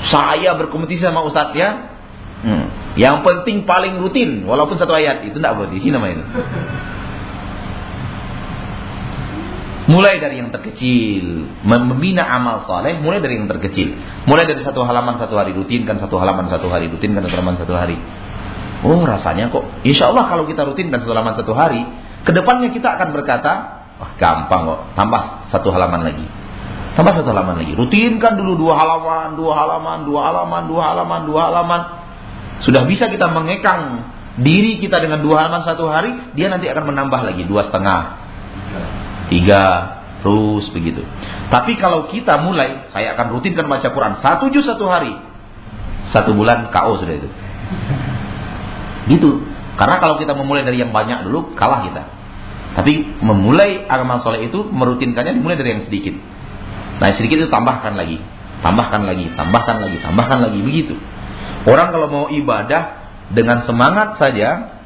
Saya 0.07 0.55
berkompetisi 0.55 1.03
sama 1.03 1.27
ustaz 1.27 1.51
ya. 1.57 1.91
Hmm. 2.47 2.82
Yang 2.93 3.25
penting 3.25 3.65
paling 3.65 4.05
rutin 4.05 4.45
walaupun 4.45 4.77
satu 4.77 4.93
ayat 4.93 5.25
itu 5.25 5.41
tidak 5.41 5.57
boleh. 5.57 5.73
Namanya 5.73 6.15
itu. 6.21 6.25
Mulai 9.83 10.23
dari 10.23 10.39
yang 10.39 10.55
terkecil, 10.55 11.27
membina 11.67 12.23
amal 12.23 12.63
soleh, 12.71 13.03
mulai 13.03 13.19
dari 13.19 13.35
yang 13.35 13.51
terkecil. 13.51 13.99
Mulai 14.31 14.47
dari 14.47 14.63
satu 14.63 14.87
halaman 14.87 15.19
satu 15.19 15.35
hari 15.35 15.51
rutinkan, 15.53 15.99
satu 15.99 16.23
halaman 16.23 16.47
satu 16.47 16.71
hari 16.71 16.87
rutinkan, 16.87 17.27
satu 17.27 17.35
halaman 17.35 17.59
satu 17.59 17.75
hari. 17.75 17.99
Oh 18.83 18.99
rasanya 19.07 19.47
kok 19.55 19.63
Insya 19.87 20.11
Allah 20.11 20.27
kalau 20.27 20.45
kita 20.45 20.67
rutin 20.67 20.91
dan 20.91 21.07
satu 21.07 21.15
halaman 21.15 21.39
satu 21.39 21.55
hari 21.55 21.87
Ke 22.27 22.35
depannya 22.35 22.75
kita 22.75 22.99
akan 22.99 23.15
berkata 23.15 23.53
Wah 24.03 24.11
gampang 24.19 24.67
kok 24.67 24.81
Tambah 24.99 25.23
satu 25.55 25.71
halaman 25.71 26.03
lagi 26.03 26.27
Tambah 26.99 27.15
satu 27.15 27.31
halaman 27.31 27.63
lagi 27.63 27.79
Rutinkan 27.79 28.35
dulu 28.35 28.59
dua 28.59 28.75
halaman 28.75 29.39
Dua 29.39 29.55
halaman, 29.55 30.03
dua 30.03 30.21
halaman, 30.27 30.63
dua 30.67 30.83
halaman, 30.83 31.21
dua 31.31 31.41
halaman 31.47 31.81
Sudah 32.63 32.87
bisa 32.87 33.11
kita 33.11 33.31
mengekang 33.31 34.07
Diri 34.41 34.81
kita 34.81 34.97
dengan 35.03 35.21
dua 35.21 35.45
halaman 35.45 35.63
satu 35.69 35.93
hari 35.93 36.33
Dia 36.33 36.49
nanti 36.49 36.67
akan 36.71 36.89
menambah 36.89 37.21
lagi 37.21 37.43
Dua 37.45 37.69
setengah 37.69 38.01
Tiga 39.29 39.65
Terus 40.25 40.71
begitu 40.73 41.05
Tapi 41.53 41.77
kalau 41.77 42.09
kita 42.09 42.41
mulai 42.41 42.89
Saya 42.97 43.19
akan 43.19 43.39
rutinkan 43.39 43.69
baca 43.69 43.93
Quran 43.93 44.25
Satu 44.25 44.49
juz 44.49 44.65
satu 44.65 44.89
hari 44.89 45.13
Satu 46.15 46.33
bulan 46.33 46.73
KO 46.73 47.03
sudah 47.03 47.15
itu 47.19 47.29
Gitu. 49.11 49.31
Karena 49.75 49.99
kalau 49.99 50.21
kita 50.21 50.37
memulai 50.37 50.63
dari 50.63 50.79
yang 50.79 50.95
banyak 50.95 51.27
dulu, 51.27 51.57
kalah 51.59 51.89
kita. 51.89 52.03
Tapi 52.73 53.21
memulai 53.21 53.85
amal 53.89 54.25
soleh 54.25 54.49
itu 54.49 54.65
merutinkannya 54.65 55.37
dimulai 55.37 55.59
dari 55.59 55.71
yang 55.77 55.85
sedikit. 55.89 56.15
Nah 57.03 57.13
sedikit 57.19 57.45
itu 57.45 57.49
tambahkan 57.51 57.99
lagi, 57.99 58.23
tambahkan 58.65 59.03
lagi, 59.05 59.27
tambahkan 59.35 59.77
lagi, 59.83 59.97
tambahkan 60.01 60.39
lagi 60.41 60.61
begitu. 60.63 60.95
Orang 61.63 61.95
kalau 61.95 62.09
mau 62.11 62.27
ibadah 62.33 63.03
dengan 63.31 63.63
semangat 63.63 64.19
saja, 64.19 64.81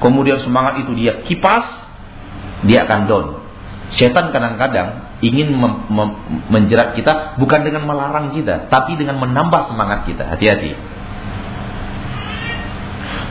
kemudian 0.00 0.40
semangat 0.40 0.80
itu 0.80 0.96
dia 0.96 1.22
kipas, 1.28 1.66
dia 2.64 2.88
akan 2.88 3.00
down. 3.04 3.26
Setan 3.92 4.32
kadang-kadang 4.32 5.20
ingin 5.20 5.52
menjerat 6.48 6.96
kita 6.96 7.36
bukan 7.36 7.60
dengan 7.62 7.84
melarang 7.84 8.32
kita, 8.32 8.72
tapi 8.72 8.96
dengan 8.96 9.20
menambah 9.20 9.68
semangat 9.68 10.08
kita. 10.08 10.32
Hati-hati. 10.32 10.72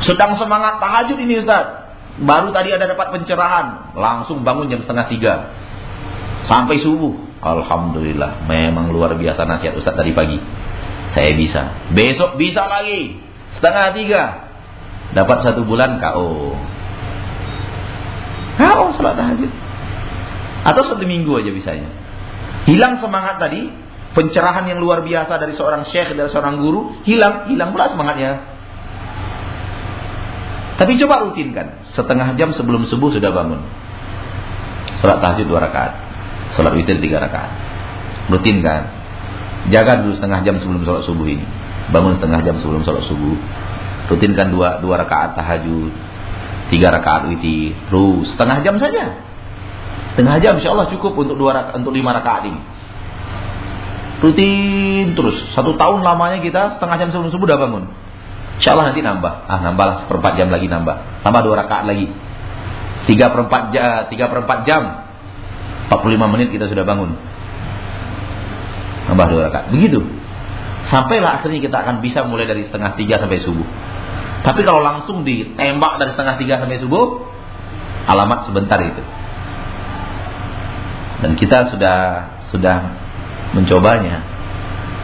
Sedang 0.05 0.37
semangat 0.37 0.77
tahajud 0.81 1.17
ini 1.17 1.41
Ustaz. 1.41 1.93
Baru 2.21 2.53
tadi 2.53 2.69
ada 2.73 2.85
dapat 2.85 3.13
pencerahan. 3.17 3.97
Langsung 3.97 4.45
bangun 4.45 4.69
jam 4.69 4.81
setengah 4.85 5.05
tiga. 5.09 5.33
Sampai 6.45 6.81
subuh. 6.81 7.17
Alhamdulillah. 7.41 8.45
Memang 8.45 8.93
luar 8.93 9.17
biasa 9.17 9.45
nasihat 9.45 9.77
Ustaz 9.77 9.97
tadi 9.97 10.13
pagi. 10.13 10.37
Saya 11.11 11.35
bisa. 11.35 11.91
Besok 11.91 12.39
bisa 12.39 12.63
lagi. 12.67 13.19
Setengah 13.59 13.91
tiga. 13.91 14.23
Dapat 15.11 15.43
satu 15.43 15.67
bulan 15.67 15.99
KO. 15.99 16.55
KO 18.55 18.85
salat 18.95 19.15
tahajud. 19.19 19.51
Atau 20.61 20.83
satu 20.87 21.03
minggu 21.03 21.31
aja 21.35 21.51
bisanya. 21.51 21.89
Hilang 22.63 23.03
semangat 23.03 23.43
tadi. 23.43 23.67
Pencerahan 24.11 24.67
yang 24.67 24.83
luar 24.83 25.07
biasa 25.07 25.39
dari 25.39 25.55
seorang 25.55 25.87
syekh, 25.87 26.15
dari 26.15 26.31
seorang 26.31 26.59
guru. 26.59 27.03
Hilang. 27.03 27.51
Hilang 27.51 27.75
pula 27.75 27.91
semangatnya. 27.91 28.43
Tapi 30.79 30.95
coba 30.95 31.27
rutinkan. 31.27 31.91
Setengah 31.91 32.39
jam 32.39 32.55
sebelum 32.55 32.87
subuh 32.87 33.11
sudah 33.11 33.35
bangun. 33.35 33.61
Sholat 35.03 35.19
tahajud 35.19 35.45
dua 35.49 35.59
rakaat. 35.67 35.93
Sholat 36.55 36.71
witir 36.77 37.03
tiga 37.03 37.19
rakaat. 37.19 37.51
Rutinkan. 38.31 39.00
Jaga 39.69 40.01
dulu 40.01 40.17
setengah 40.17 40.41
jam 40.41 40.57
sebelum 40.57 40.81
sholat 40.81 41.05
subuh 41.05 41.27
ini. 41.29 41.45
Bangun 41.93 42.17
setengah 42.17 42.41
jam 42.41 42.55
sebelum 42.57 42.81
sholat 42.81 43.05
subuh. 43.05 43.37
Rutinkan 44.09 44.49
dua, 44.49 44.81
dua 44.81 45.05
rakaat 45.05 45.37
tahajud. 45.37 45.93
Tiga 46.73 46.89
rakaat 46.89 47.29
witir. 47.29 47.77
Terus 47.91 48.33
setengah 48.33 48.65
jam 48.65 48.81
saja. 48.81 49.21
Setengah 50.15 50.35
jam 50.41 50.57
insya 50.57 50.73
Allah 50.73 50.89
cukup 50.89 51.13
untuk 51.13 51.37
dua 51.37 51.53
rakaat, 51.53 51.77
untuk 51.77 51.93
lima 51.93 52.17
rakaat 52.17 52.49
ini. 52.49 52.61
Rutin 54.25 55.13
terus. 55.13 55.37
Satu 55.53 55.77
tahun 55.77 56.01
lamanya 56.01 56.41
kita 56.41 56.81
setengah 56.81 56.97
jam 56.97 57.09
sebelum 57.13 57.29
subuh 57.29 57.45
udah 57.45 57.59
bangun. 57.61 57.83
Insya 58.57 58.73
Allah 58.73 58.93
nanti 58.93 59.01
nambah. 59.05 59.33
Ah 59.45 59.59
nambahlah 59.61 59.95
seperempat 60.05 60.41
jam 60.41 60.49
lagi 60.49 60.65
nambah. 60.65 61.21
Tambah 61.21 61.41
dua 61.45 61.55
rakaat 61.65 61.85
lagi. 61.85 62.09
Tiga 63.09 63.33
perempat 63.33 63.73
jam, 63.73 64.09
tiga 64.13 64.29
perempat 64.29 64.65
jam. 64.69 65.09
45 65.89 66.33
menit 66.33 66.47
kita 66.55 66.69
sudah 66.71 66.85
bangun. 66.87 67.17
Nambah 69.09 69.27
dua 69.31 69.41
rakaat. 69.49 69.65
Begitu. 69.73 70.03
Sampailah 70.89 71.39
akhirnya 71.39 71.61
kita 71.63 71.77
akan 71.87 72.03
bisa 72.03 72.25
mulai 72.27 72.49
dari 72.49 72.67
setengah 72.67 72.97
tiga 72.99 73.21
sampai 73.21 73.39
subuh. 73.41 73.67
Tapi 74.41 74.61
kalau 74.65 74.81
langsung 74.81 75.21
ditembak 75.21 76.01
dari 76.01 76.11
setengah 76.17 76.35
tiga 76.41 76.57
sampai 76.57 76.81
subuh, 76.81 77.21
alamat 78.09 78.49
sebentar 78.49 78.81
itu. 78.81 79.03
Dan 81.21 81.37
kita 81.37 81.69
sudah 81.69 81.97
sudah 82.49 82.77
mencobanya 83.53 84.25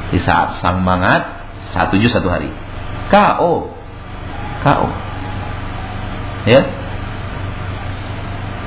di 0.09 0.19
saat 0.25 0.57
sang 0.59 0.81
mangat 0.81 1.37
satu 1.71 2.01
juz 2.01 2.09
satu 2.09 2.27
hari. 2.27 2.49
KO. 3.13 3.69
KO. 4.65 4.87
Ya. 6.49 6.61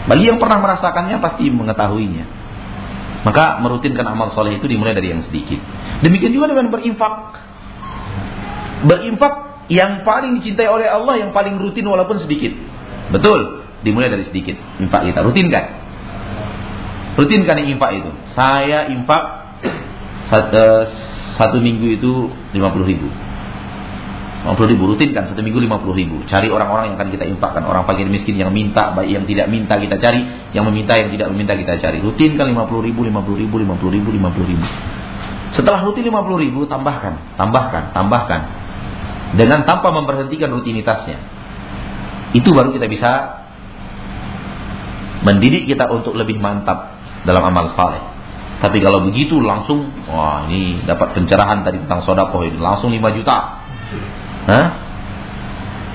Bagi 0.06 0.24
yang 0.30 0.38
pernah 0.38 0.62
merasakannya 0.62 1.18
pasti 1.18 1.50
mengetahuinya. 1.50 2.39
Maka 3.20 3.60
merutinkan 3.60 4.06
amal 4.08 4.32
soleh 4.32 4.56
itu 4.56 4.64
dimulai 4.64 4.96
dari 4.96 5.12
yang 5.12 5.22
sedikit. 5.28 5.60
Demikian 6.00 6.32
juga 6.32 6.48
dengan 6.48 6.72
berinfak. 6.72 7.14
Berinfak 8.88 9.34
yang 9.68 10.02
paling 10.02 10.40
dicintai 10.40 10.66
oleh 10.66 10.88
Allah 10.88 11.20
yang 11.20 11.30
paling 11.36 11.60
rutin 11.60 11.84
walaupun 11.84 12.16
sedikit. 12.24 12.56
Betul, 13.12 13.68
dimulai 13.84 14.08
dari 14.08 14.24
sedikit. 14.24 14.56
Infak 14.80 15.04
kita 15.04 15.20
rutinkan. 15.20 15.64
Rutinkan 17.20 17.54
yang 17.60 17.68
infak 17.76 17.90
itu. 18.00 18.10
Saya 18.32 18.88
infak 18.88 19.22
satu, 20.32 20.56
eh, 20.56 20.82
satu 21.36 21.56
minggu 21.60 22.00
itu 22.00 22.32
50 22.56 22.86
ribu. 22.88 23.08
50 24.40 24.72
ribu 24.72 24.88
rutinkan 24.88 25.28
satu 25.28 25.44
minggu 25.44 25.60
50 25.68 26.00
ribu. 26.00 26.16
Cari 26.24 26.48
orang-orang 26.48 26.92
yang 26.92 26.96
akan 26.96 27.12
kita 27.12 27.28
infakkan. 27.28 27.60
Orang 27.68 27.84
fakir 27.84 28.08
miskin 28.08 28.40
yang 28.40 28.48
minta 28.48 28.96
baik 28.96 29.12
yang 29.12 29.24
tidak 29.28 29.52
minta 29.52 29.76
kita 29.76 30.00
cari. 30.00 30.24
Yang 30.56 30.64
meminta 30.72 30.96
yang 30.96 31.12
tidak 31.12 31.28
meminta 31.28 31.52
kita 31.60 31.76
cari. 31.76 32.00
Rutinkan 32.00 32.48
50 32.48 32.88
ribu 32.88 33.04
50 33.04 33.36
ribu 33.36 33.54
50 33.60 33.96
ribu 34.00 34.08
50 34.16 34.50
ribu. 34.56 34.66
Setelah 35.52 35.84
rutin 35.84 36.08
50 36.08 36.44
ribu 36.46 36.60
tambahkan 36.64 37.36
tambahkan 37.36 37.92
tambahkan. 37.92 38.40
Dengan 39.36 39.68
tanpa 39.68 39.92
memberhentikan 39.92 40.48
rutinitasnya. 40.56 41.20
Itu 42.32 42.56
baru 42.56 42.72
kita 42.72 42.88
bisa 42.88 43.10
mendidik 45.20 45.68
kita 45.68 45.84
untuk 45.92 46.16
lebih 46.16 46.40
mantap 46.40 46.96
dalam 47.28 47.44
amal 47.44 47.76
saleh. 47.76 48.00
Tapi 48.64 48.80
kalau 48.80 49.04
begitu 49.04 49.36
langsung 49.36 49.92
wah 50.08 50.48
ini 50.48 50.80
dapat 50.88 51.12
pencerahan 51.12 51.60
tadi 51.60 51.84
tentang 51.84 52.08
sodakoh 52.08 52.40
ini. 52.40 52.56
Langsung 52.56 52.88
5 52.88 53.16
juta 53.20 53.36
Hah? 54.48 54.66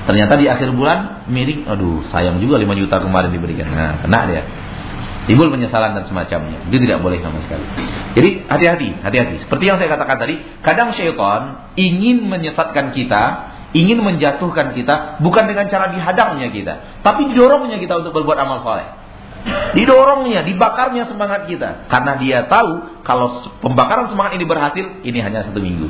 Ternyata 0.05 0.37
di 0.37 0.45
akhir 0.45 0.69
bulan 0.77 1.25
miring, 1.25 1.65
aduh 1.65 2.05
sayang 2.13 2.37
juga 2.37 2.61
5 2.61 2.77
juta 2.77 3.01
kemarin 3.01 3.33
diberikan. 3.33 3.73
Nah, 3.73 4.05
kena 4.05 4.19
dia. 4.29 4.43
Timbul 5.25 5.49
penyesalan 5.49 5.97
dan 5.97 6.05
semacamnya. 6.05 6.69
Itu 6.69 6.77
tidak 6.77 7.01
boleh 7.01 7.17
sama 7.25 7.41
sekali. 7.41 7.65
Jadi 8.13 8.29
hati-hati, 8.45 8.89
hati-hati. 9.01 9.35
Seperti 9.41 9.63
yang 9.65 9.81
saya 9.81 9.89
katakan 9.89 10.21
tadi, 10.21 10.37
kadang 10.61 10.93
syaitan 10.93 11.73
ingin 11.73 12.29
menyesatkan 12.29 12.93
kita, 12.93 13.23
ingin 13.73 14.05
menjatuhkan 14.05 14.77
kita 14.77 15.17
bukan 15.25 15.49
dengan 15.49 15.65
cara 15.73 15.89
dihadangnya 15.89 16.53
kita, 16.53 16.73
tapi 17.01 17.33
didorongnya 17.33 17.81
kita 17.81 18.05
untuk 18.05 18.13
berbuat 18.13 18.37
amal 18.37 18.61
soleh. 18.61 18.85
Didorongnya, 19.73 20.45
dibakarnya 20.45 21.09
semangat 21.09 21.49
kita. 21.49 21.89
Karena 21.89 22.17
dia 22.21 22.45
tahu 22.45 23.01
kalau 23.01 23.41
pembakaran 23.65 24.09
semangat 24.13 24.37
ini 24.37 24.45
berhasil, 24.45 24.85
ini 25.01 25.19
hanya 25.21 25.49
satu 25.49 25.57
minggu. 25.57 25.89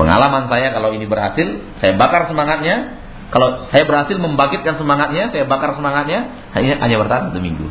Pengalaman 0.00 0.48
saya 0.48 0.72
kalau 0.72 0.96
ini 0.96 1.04
berhasil, 1.04 1.60
saya 1.76 1.92
bakar 2.00 2.24
semangatnya. 2.32 2.96
Kalau 3.28 3.68
saya 3.68 3.84
berhasil 3.84 4.16
membangkitkan 4.16 4.80
semangatnya, 4.80 5.28
saya 5.28 5.44
bakar 5.44 5.76
semangatnya, 5.76 6.48
hanya, 6.56 6.80
hanya 6.80 6.96
bertahan 7.04 7.28
satu 7.28 7.38
minggu. 7.38 7.68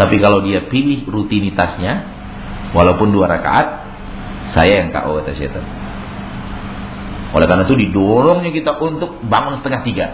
Tapi 0.00 0.16
kalau 0.24 0.40
dia 0.40 0.64
pilih 0.72 1.04
rutinitasnya, 1.04 2.08
walaupun 2.72 3.12
dua 3.12 3.28
rakaat, 3.28 3.66
saya 4.56 4.80
yang 4.80 4.88
KO 4.88 5.20
kata 5.20 5.36
syaitan. 5.36 5.68
Oleh 7.36 7.44
karena 7.44 7.68
itu 7.68 7.76
didorongnya 7.76 8.48
kita 8.48 8.80
untuk 8.80 9.20
bangun 9.28 9.60
setengah 9.60 9.84
tiga. 9.84 10.06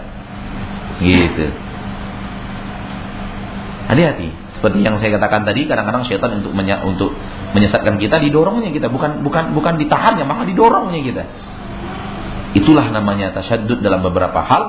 Gitu. 0.99 1.47
Hati-hati. 3.87 4.44
Seperti 4.59 4.81
yang 4.81 4.97
saya 5.03 5.19
katakan 5.19 5.43
tadi, 5.43 5.67
kadang-kadang 5.67 6.07
syaitan 6.07 6.39
untuk 6.39 6.55
untuk 6.55 7.11
menyesatkan 7.51 7.99
kita 7.99 8.23
didorongnya 8.23 8.71
kita, 8.71 8.87
bukan 8.87 9.21
bukan 9.21 9.51
bukan 9.51 9.73
ditahannya, 9.79 10.23
malah 10.23 10.47
didorongnya 10.47 11.01
kita. 11.03 11.23
Itulah 12.55 12.87
namanya 12.95 13.35
tasyadud 13.35 13.83
dalam 13.83 13.99
beberapa 13.99 14.39
hal. 14.39 14.63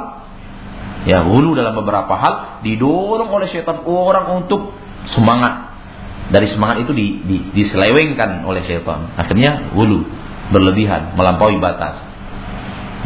Ya, 1.06 1.22
hulu 1.22 1.54
dalam 1.54 1.78
beberapa 1.78 2.18
hal 2.18 2.66
didorong 2.66 3.30
oleh 3.30 3.46
syaitan 3.46 3.86
orang 3.86 4.42
untuk 4.42 4.74
semangat. 5.14 5.70
Dari 6.34 6.50
semangat 6.50 6.82
itu 6.82 6.90
di, 6.90 7.22
di, 7.22 7.36
diselewengkan 7.54 8.42
oleh 8.42 8.66
syaitan. 8.66 9.14
Akhirnya 9.14 9.70
hulu 9.70 10.02
berlebihan, 10.50 11.14
melampaui 11.14 11.62
batas. 11.62 12.02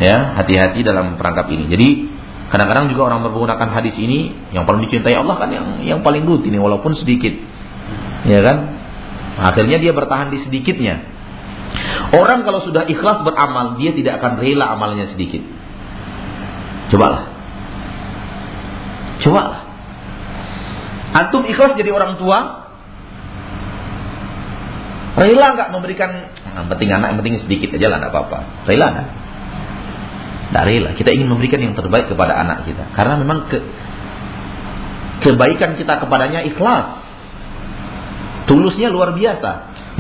Ya, 0.01 0.33
hati-hati 0.41 0.81
dalam 0.81 1.21
perangkap 1.21 1.53
ini. 1.53 1.69
Jadi 1.69 1.89
Kadang-kadang 2.51 2.91
juga 2.91 3.15
orang 3.15 3.23
menggunakan 3.31 3.69
hadis 3.71 3.95
ini 3.95 4.35
yang 4.51 4.67
paling 4.67 4.83
dicintai 4.91 5.15
Allah 5.15 5.39
kan 5.39 5.55
yang 5.55 5.67
yang 5.87 6.01
paling 6.03 6.27
rutin 6.27 6.59
walaupun 6.59 6.99
sedikit. 6.99 7.31
Ya 8.27 8.43
kan? 8.43 8.75
Akhirnya 9.39 9.79
dia 9.79 9.95
bertahan 9.95 10.35
di 10.35 10.43
sedikitnya. 10.43 10.99
Orang 12.11 12.43
kalau 12.43 12.67
sudah 12.67 12.91
ikhlas 12.91 13.23
beramal, 13.23 13.79
dia 13.79 13.95
tidak 13.95 14.19
akan 14.19 14.43
rela 14.43 14.75
amalnya 14.75 15.15
sedikit. 15.15 15.47
Cobalah. 16.91 17.31
Cobalah. 19.23 19.63
Antum 21.15 21.47
ikhlas 21.47 21.79
jadi 21.79 21.95
orang 21.95 22.19
tua, 22.19 22.67
rela 25.23 25.47
nggak 25.55 25.71
memberikan, 25.71 26.11
yang 26.51 26.67
penting 26.67 26.91
anak, 26.91 27.15
yang 27.15 27.19
penting 27.23 27.39
sedikit 27.47 27.79
aja 27.79 27.87
lah, 27.95 27.99
nggak 28.03 28.13
apa-apa. 28.15 28.39
Rela 28.67 28.87
nggak? 28.91 29.09
Tidak 30.51 30.65
rela. 30.67 30.91
Kita 30.99 31.15
ingin 31.15 31.31
memberikan 31.31 31.63
yang 31.63 31.79
terbaik 31.79 32.11
kepada 32.11 32.35
anak 32.35 32.67
kita. 32.67 32.91
Karena 32.99 33.23
memang 33.23 33.47
ke, 33.47 33.63
kebaikan 35.23 35.79
kita 35.79 36.03
kepadanya 36.03 36.43
ikhlas. 36.43 37.07
Tulusnya 38.51 38.91
luar 38.91 39.15
biasa. 39.15 39.51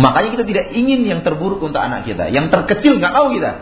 Makanya 0.03 0.35
kita 0.35 0.45
tidak 0.51 0.67
ingin 0.75 1.07
yang 1.07 1.23
terburuk 1.23 1.63
untuk 1.63 1.79
anak 1.79 2.03
kita. 2.03 2.35
Yang 2.35 2.51
terkecil 2.51 2.99
nggak 2.99 3.15
tahu 3.15 3.39
kita. 3.39 3.53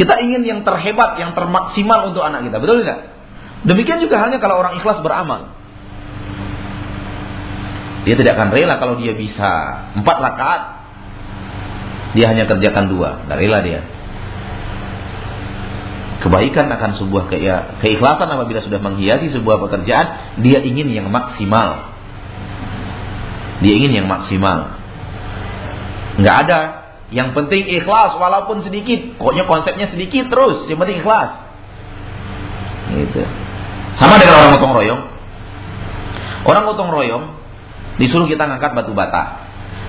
Kita 0.00 0.14
ingin 0.24 0.48
yang 0.48 0.60
terhebat, 0.64 1.20
yang 1.20 1.36
termaksimal 1.36 2.08
untuk 2.08 2.24
anak 2.24 2.48
kita. 2.48 2.56
Betul 2.56 2.88
tidak? 2.88 3.12
Demikian 3.68 4.00
juga 4.00 4.24
halnya 4.24 4.40
kalau 4.40 4.64
orang 4.64 4.80
ikhlas 4.80 5.04
beramal. 5.04 5.52
Dia 8.08 8.16
tidak 8.16 8.32
akan 8.40 8.48
rela 8.48 8.80
kalau 8.80 8.96
dia 8.96 9.12
bisa 9.12 9.52
empat 9.92 10.16
rakaat. 10.24 10.62
Dia 12.16 12.32
hanya 12.32 12.48
kerjakan 12.48 12.88
dua. 12.88 13.28
Tidak 13.28 13.36
rela 13.36 13.60
dia 13.60 13.93
kebaikan 16.22 16.70
akan 16.70 17.00
sebuah 17.00 17.32
ke, 17.32 17.42
ya, 17.42 17.80
keikhlasan 17.82 18.30
apabila 18.30 18.62
sudah 18.62 18.78
menghiasi 18.78 19.32
sebuah 19.34 19.58
pekerjaan, 19.66 20.38
dia 20.44 20.62
ingin 20.62 20.90
yang 20.90 21.08
maksimal. 21.10 21.94
Dia 23.62 23.74
ingin 23.74 23.92
yang 23.94 24.06
maksimal. 24.10 24.78
Enggak 26.18 26.36
ada. 26.46 26.60
Yang 27.14 27.36
penting 27.36 27.62
ikhlas 27.82 28.18
walaupun 28.18 28.66
sedikit. 28.66 29.18
Pokoknya 29.18 29.46
konsepnya 29.46 29.86
sedikit 29.90 30.30
terus. 30.30 30.66
Yang 30.66 30.78
penting 30.82 30.98
ikhlas. 31.02 31.30
Gitu. 32.90 33.22
Sama 33.98 34.18
dengan 34.18 34.42
orang 34.42 34.50
gotong 34.58 34.74
royong. 34.74 35.02
Orang 36.44 36.62
gotong 36.66 36.90
royong 36.90 37.24
disuruh 37.96 38.26
kita 38.26 38.44
ngangkat 38.50 38.74
batu 38.74 38.92
bata. 38.92 39.43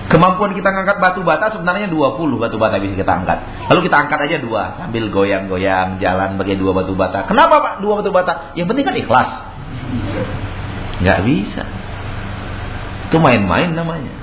Kemampuan 0.06 0.54
kita 0.54 0.70
ngangkat 0.70 1.02
batu 1.02 1.26
bata 1.26 1.50
sebenarnya 1.50 1.90
20 1.90 2.38
batu 2.38 2.56
bata 2.62 2.78
bisa 2.78 2.94
kita 2.94 3.10
angkat. 3.10 3.42
Lalu 3.74 3.90
kita 3.90 3.96
angkat 4.06 4.18
aja 4.30 4.36
dua 4.38 4.78
sambil 4.78 5.10
goyang-goyang 5.10 5.98
jalan 5.98 6.38
pakai 6.38 6.54
dua 6.54 6.70
batu 6.70 6.94
bata. 6.94 7.26
Kenapa 7.26 7.58
Pak 7.58 7.74
dua 7.82 7.98
batu 7.98 8.14
bata? 8.14 8.54
Yang 8.54 8.66
penting 8.70 8.84
kan 8.86 8.96
ikhlas. 9.02 9.30
Gak 11.02 11.20
bisa. 11.26 11.64
Itu 13.10 13.18
main-main 13.18 13.74
namanya. 13.74 14.14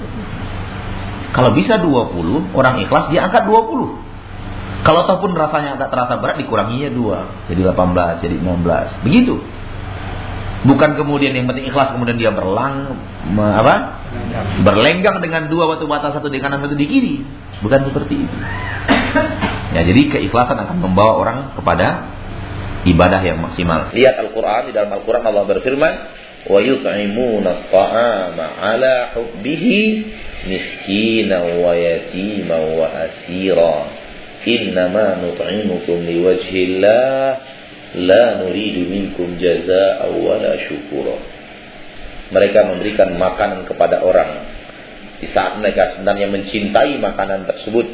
Kalau 1.33 1.51
bisa 1.57 1.81
20, 1.81 2.53
orang 2.53 2.77
ikhlas 2.85 3.09
dia 3.09 3.25
angkat 3.25 3.49
20. 3.49 4.85
Kalau 4.85 4.99
ataupun 5.07 5.31
rasanya 5.33 5.79
agak 5.79 5.89
terasa 5.89 6.19
berat 6.19 6.37
dikuranginya 6.37 6.91
dua, 6.93 7.17
jadi 7.49 7.71
18, 7.73 8.21
jadi 8.21 8.35
16. 8.37 9.01
Begitu. 9.07 9.41
Bukan 10.63 10.95
kemudian 10.95 11.35
yang 11.35 11.43
penting 11.51 11.67
ikhlas 11.67 11.91
kemudian 11.91 12.15
dia 12.15 12.31
berlang 12.31 12.95
apa? 13.35 13.75
Berlenggang 14.63 15.19
dengan 15.19 15.51
dua 15.51 15.75
batu 15.75 15.91
bata 15.91 16.15
satu 16.15 16.31
di 16.31 16.39
kanan 16.39 16.63
satu 16.63 16.79
di 16.79 16.87
kiri. 16.87 17.15
Bukan 17.59 17.91
seperti 17.91 18.23
itu. 18.23 18.37
ya, 19.75 19.81
jadi 19.83 20.01
keikhlasan 20.15 20.55
akan 20.55 20.77
membawa 20.79 21.19
orang 21.19 21.37
kepada 21.59 22.07
ibadah 22.87 23.21
yang 23.23 23.43
maksimal. 23.43 23.91
Lihat 23.91 24.15
Al-Qur'an 24.23 24.67
di 24.67 24.71
dalam 24.71 24.91
Al-Qur'an 24.95 25.23
Allah 25.27 25.43
berfirman, 25.47 25.93
"Wa 26.47 26.59
yut'imuna 26.63 27.49
at-ta'ama 27.67 28.45
'ala 28.59 28.95
hubbihi 29.19 29.79
miskina 30.47 31.59
wa 31.59 31.71
yatima 31.75 32.57
wa 32.59 32.87
asira. 32.87 33.77
Innama 34.43 35.23
nut'imukum 35.23 36.03
liwajhillah 36.03 37.62
La 37.93 38.41
nuridu 38.41 38.89
minkum 38.89 39.37
jaza'a 39.37 40.09
wala 40.09 40.57
syukura. 40.65 41.17
Mereka 42.33 42.59
memberikan 42.65 43.13
makanan 43.13 43.69
kepada 43.69 44.01
orang 44.01 44.49
di 45.21 45.29
saat 45.31 45.61
mereka 45.61 45.95
sebenarnya 45.95 46.27
mencintai 46.27 46.99
makanan 46.99 47.47
tersebut 47.47 47.87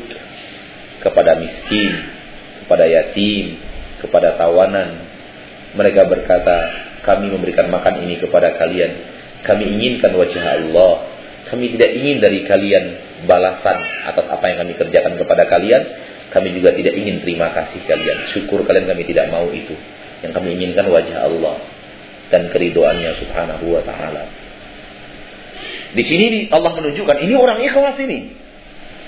kepada 1.04 1.38
miskin, 1.38 1.92
kepada 2.64 2.90
yatim, 2.90 3.60
kepada 4.02 4.40
tawanan. 4.40 5.06
Mereka 5.76 6.10
berkata, 6.10 6.58
kami 7.06 7.30
memberikan 7.30 7.70
makan 7.70 8.08
ini 8.08 8.18
kepada 8.18 8.58
kalian. 8.58 8.92
Kami 9.46 9.64
inginkan 9.78 10.18
wajah 10.18 10.46
Allah. 10.58 10.94
Kami 11.54 11.76
tidak 11.78 11.92
ingin 12.02 12.18
dari 12.18 12.48
kalian 12.50 12.86
balasan 13.30 13.78
atas 14.10 14.26
apa 14.26 14.46
yang 14.50 14.58
kami 14.66 14.74
kerjakan 14.80 15.14
kepada 15.20 15.44
kalian 15.50 15.82
kami 16.30 16.54
juga 16.54 16.78
tidak 16.78 16.94
ingin 16.94 17.26
terima 17.26 17.50
kasih 17.54 17.82
kalian. 17.89 18.18
Syukur 18.38 18.62
kalian 18.65 18.86
kami 18.86 19.04
tidak 19.10 19.34
mau 19.34 19.50
itu. 19.50 19.74
Yang 20.22 20.32
kami 20.38 20.48
inginkan 20.60 20.86
wajah 20.92 21.26
Allah 21.26 21.58
dan 22.30 22.54
keridoannya 22.54 23.12
subhanahu 23.18 23.65
wa 23.74 23.82
ta'ala. 23.82 24.24
Di 25.89 26.04
sini 26.06 26.54
Allah 26.54 26.72
menunjukkan 26.78 27.18
ini 27.26 27.34
orang 27.34 27.60
ikhlas 27.65 27.98
ini. 27.98 28.20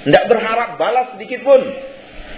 Tidak 0.02 0.26
berharap 0.26 0.82
balas 0.82 1.14
sedikit 1.14 1.46
pun. 1.46 1.62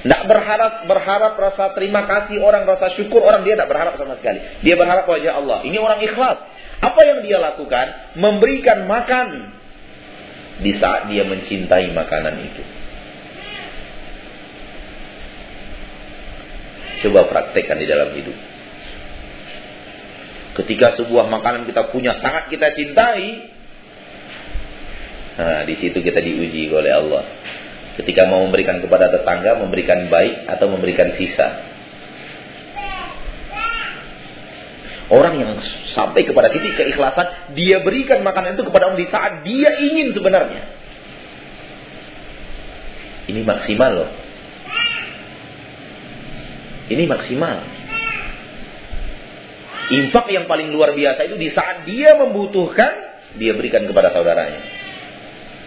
Tidak 0.04 0.24
berharap 0.28 0.84
berharap 0.84 1.40
rasa 1.40 1.72
terima 1.80 2.04
kasih 2.04 2.44
orang, 2.44 2.68
rasa 2.68 2.92
syukur 3.00 3.24
orang 3.24 3.48
dia 3.48 3.56
tidak 3.56 3.72
berharap 3.72 3.96
sama 3.96 4.20
sekali. 4.20 4.44
Dia 4.68 4.76
berharap 4.76 5.08
wajah 5.08 5.40
Allah. 5.40 5.64
Ini 5.64 5.80
orang 5.80 6.04
ikhlas. 6.04 6.44
Apa 6.84 7.00
yang 7.08 7.24
dia 7.24 7.40
lakukan? 7.40 8.20
Memberikan 8.20 8.84
makan 8.84 9.28
di 10.60 10.76
saat 10.76 11.08
dia 11.08 11.24
mencintai 11.24 11.88
makanan 11.96 12.36
itu. 12.52 12.83
Coba 17.04 17.28
praktekkan 17.28 17.78
di 17.84 17.88
dalam 17.88 18.16
hidup. 18.16 18.38
Ketika 20.64 20.96
sebuah 21.02 21.28
makanan 21.28 21.68
kita 21.68 21.92
punya 21.92 22.16
sangat 22.24 22.48
kita 22.48 22.72
cintai, 22.78 23.52
nah 25.36 25.62
di 25.68 25.76
situ 25.82 26.00
kita 26.00 26.24
diuji 26.24 26.72
oleh 26.72 26.94
Allah. 26.94 27.24
Ketika 28.00 28.26
mau 28.26 28.42
memberikan 28.48 28.80
kepada 28.80 29.12
tetangga, 29.12 29.60
memberikan 29.60 30.08
baik 30.08 30.48
atau 30.48 30.66
memberikan 30.72 31.14
sisa. 31.20 31.48
Orang 35.12 35.38
yang 35.38 35.60
sampai 35.94 36.24
kepada 36.26 36.50
titik 36.50 36.74
keikhlasan, 36.74 37.54
dia 37.54 37.84
berikan 37.84 38.24
makanan 38.24 38.56
itu 38.56 38.64
kepada 38.66 38.90
orang 38.90 38.98
di 38.98 39.08
saat 39.12 39.44
dia 39.46 39.76
ingin 39.78 40.16
sebenarnya. 40.16 40.64
Ini 43.30 43.42
maksimal 43.44 43.92
loh. 43.94 44.10
Ini 46.94 47.04
maksimal. 47.10 47.58
Infak 49.94 50.26
yang 50.32 50.46
paling 50.48 50.72
luar 50.72 50.96
biasa 50.96 51.28
itu 51.28 51.36
di 51.42 51.50
saat 51.52 51.84
dia 51.90 52.16
membutuhkan, 52.16 52.92
dia 53.36 53.52
berikan 53.58 53.84
kepada 53.90 54.14
saudaranya. 54.14 54.62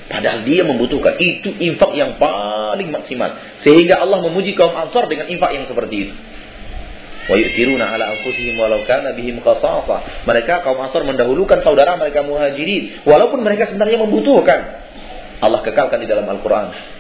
Padahal 0.07 0.47
dia 0.47 0.62
membutuhkan. 0.62 1.18
Itu 1.18 1.51
infak 1.59 1.93
yang 1.99 2.14
paling 2.16 2.95
maksimal. 2.95 3.61
Sehingga 3.66 3.99
Allah 3.99 4.22
memuji 4.22 4.55
kaum 4.55 4.72
Ansar 4.72 5.11
dengan 5.11 5.27
infak 5.27 5.51
yang 5.51 5.66
seperti 5.66 5.97
itu. 6.09 6.14
Wa 7.27 7.35
yu'thiruna 7.35 7.91
ala 7.91 8.14
anfusihim 8.14 8.55
walau 8.55 8.87
kana 8.87 9.18
bihim. 9.18 9.43
Mereka 9.43 10.55
kaum 10.62 10.79
Ansar 10.79 11.03
mendahulukan 11.03 11.59
saudara 11.66 11.99
mereka 11.99 12.22
Muhajirin 12.22 13.03
walaupun 13.03 13.43
mereka 13.43 13.66
sebenarnya 13.66 13.99
membutuhkan. 13.99 14.61
Allah 15.43 15.61
kekalkan 15.66 16.01
di 16.01 16.09
dalam 16.09 16.24
Al-Qur'an. 16.31 16.95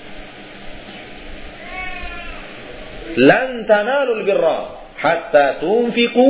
Lan 3.16 3.64
tanalul 3.64 4.28
birra 4.28 4.92
hatta 5.00 5.64
tunfiqu 5.64 6.28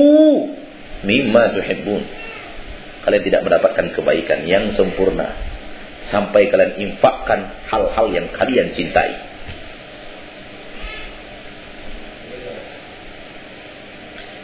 mimma 1.02 1.58
tuhibbun. 1.58 2.02
Kalian 3.02 3.22
tidak 3.22 3.42
mendapatkan 3.46 3.86
kebaikan 3.94 4.46
yang 4.46 4.74
sempurna 4.74 5.34
sampai 6.10 6.46
kalian 6.50 6.78
infakkan 6.78 7.66
hal-hal 7.66 8.06
yang 8.14 8.26
kalian 8.34 8.74
cintai. 8.74 9.14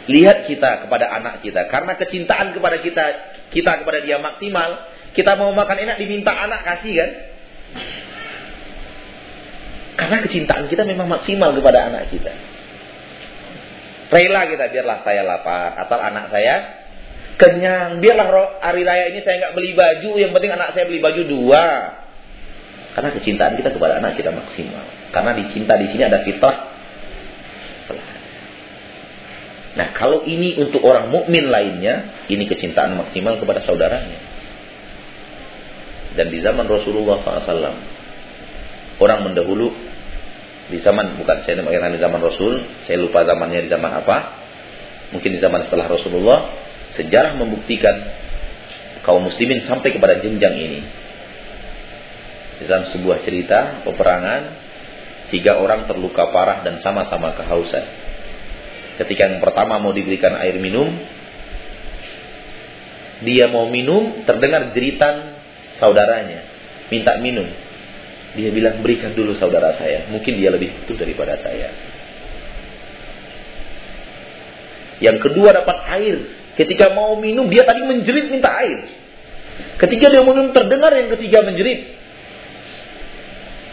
Lihat 0.03 0.51
kita 0.51 0.83
kepada 0.83 1.15
anak 1.15 1.39
kita. 1.47 1.71
Karena 1.71 1.95
kecintaan 1.95 2.51
kepada 2.51 2.83
kita, 2.83 3.03
kita 3.55 3.71
kepada 3.83 4.03
dia 4.03 4.19
maksimal. 4.19 4.91
Kita 5.15 5.39
mau 5.39 5.55
makan 5.55 5.77
enak 5.79 5.95
diminta 5.95 6.35
anak 6.35 6.67
kasih 6.67 6.91
kan? 6.91 7.11
Karena 9.93 10.21
kecintaan 10.25 10.67
kita 10.67 10.83
memang 10.85 11.05
maksimal 11.09 11.53
kepada 11.53 11.89
anak 11.89 12.09
kita. 12.09 12.33
Rela 14.13 14.45
kita 14.45 14.69
biarlah 14.69 14.97
saya 15.01 15.21
lapar 15.25 15.73
asal 15.85 15.99
anak 16.01 16.29
saya 16.29 16.55
kenyang. 17.41 17.97
Biarlah 17.97 18.61
hari 18.61 18.85
raya 18.85 19.09
ini 19.09 19.25
saya 19.25 19.41
nggak 19.41 19.55
beli 19.57 19.73
baju, 19.73 20.11
yang 20.21 20.31
penting 20.33 20.53
anak 20.53 20.73
saya 20.77 20.85
beli 20.85 21.01
baju 21.01 21.21
dua. 21.25 21.65
Karena 22.93 23.09
kecintaan 23.09 23.57
kita 23.57 23.73
kepada 23.73 23.97
anak 23.97 24.13
kita 24.17 24.29
maksimal. 24.29 24.85
Karena 25.09 25.33
dicinta 25.33 25.73
di 25.77 25.89
sini 25.89 26.03
ada 26.05 26.21
fitrah 26.21 26.73
Nah, 29.73 29.89
kalau 29.97 30.21
ini 30.21 30.53
untuk 30.61 30.85
orang 30.85 31.09
mukmin 31.09 31.49
lainnya, 31.49 32.25
ini 32.29 32.45
kecintaan 32.45 32.93
maksimal 32.93 33.41
kepada 33.41 33.65
saudaranya. 33.65 34.21
Dan 36.13 36.29
di 36.29 36.45
zaman 36.45 36.69
Rasulullah 36.69 37.25
SAW, 37.25 37.73
orang 39.03 39.27
mendahulu 39.27 39.69
di 40.71 40.79
zaman 40.79 41.19
bukan 41.19 41.43
saya 41.43 41.59
mengatakan 41.59 41.93
di 41.93 42.01
zaman 42.01 42.19
Rasul, 42.23 42.53
saya 42.87 42.97
lupa 43.03 43.27
zamannya 43.27 43.67
di 43.67 43.69
zaman 43.69 43.91
apa. 43.99 44.17
Mungkin 45.11 45.29
di 45.35 45.39
zaman 45.43 45.67
setelah 45.67 45.91
Rasulullah, 45.91 46.39
sejarah 46.95 47.35
membuktikan 47.37 47.95
kaum 49.03 49.27
muslimin 49.27 49.67
sampai 49.67 49.93
kepada 49.93 50.23
jenjang 50.23 50.55
ini. 50.55 50.81
Di 52.57 52.63
dalam 52.65 52.89
sebuah 52.95 53.21
cerita 53.27 53.83
peperangan, 53.83 54.41
tiga 55.29 55.59
orang 55.59 55.85
terluka 55.85 56.31
parah 56.31 56.63
dan 56.63 56.79
sama-sama 56.79 57.35
kehausan. 57.35 57.85
Ketika 59.03 59.29
yang 59.29 59.43
pertama 59.43 59.81
mau 59.83 59.91
diberikan 59.91 60.37
air 60.39 60.57
minum, 60.57 60.89
dia 63.25 63.51
mau 63.51 63.67
minum, 63.67 64.23
terdengar 64.23 64.71
jeritan 64.71 65.37
saudaranya, 65.81 66.45
minta 66.87 67.17
minum. 67.19 67.62
Dia 68.33 68.49
bilang, 68.49 68.81
berikan 68.81 69.13
dulu 69.13 69.37
saudara 69.37 69.77
saya, 69.77 70.09
mungkin 70.09 70.33
dia 70.41 70.49
lebih 70.49 70.73
butuh 70.83 70.97
daripada 70.97 71.37
saya. 71.37 71.69
Yang 74.97 75.17
kedua 75.29 75.53
dapat 75.53 75.77
air. 76.01 76.17
Ketika 76.57 76.93
mau 76.93 77.17
minum, 77.17 77.49
dia 77.49 77.65
tadi 77.65 77.85
menjerit 77.85 78.29
minta 78.29 78.49
air. 78.61 78.89
Ketika 79.77 80.09
dia 80.09 80.21
minum, 80.25 80.49
terdengar 80.49 80.89
yang 80.97 81.13
ketiga 81.13 81.45
menjerit. 81.45 81.93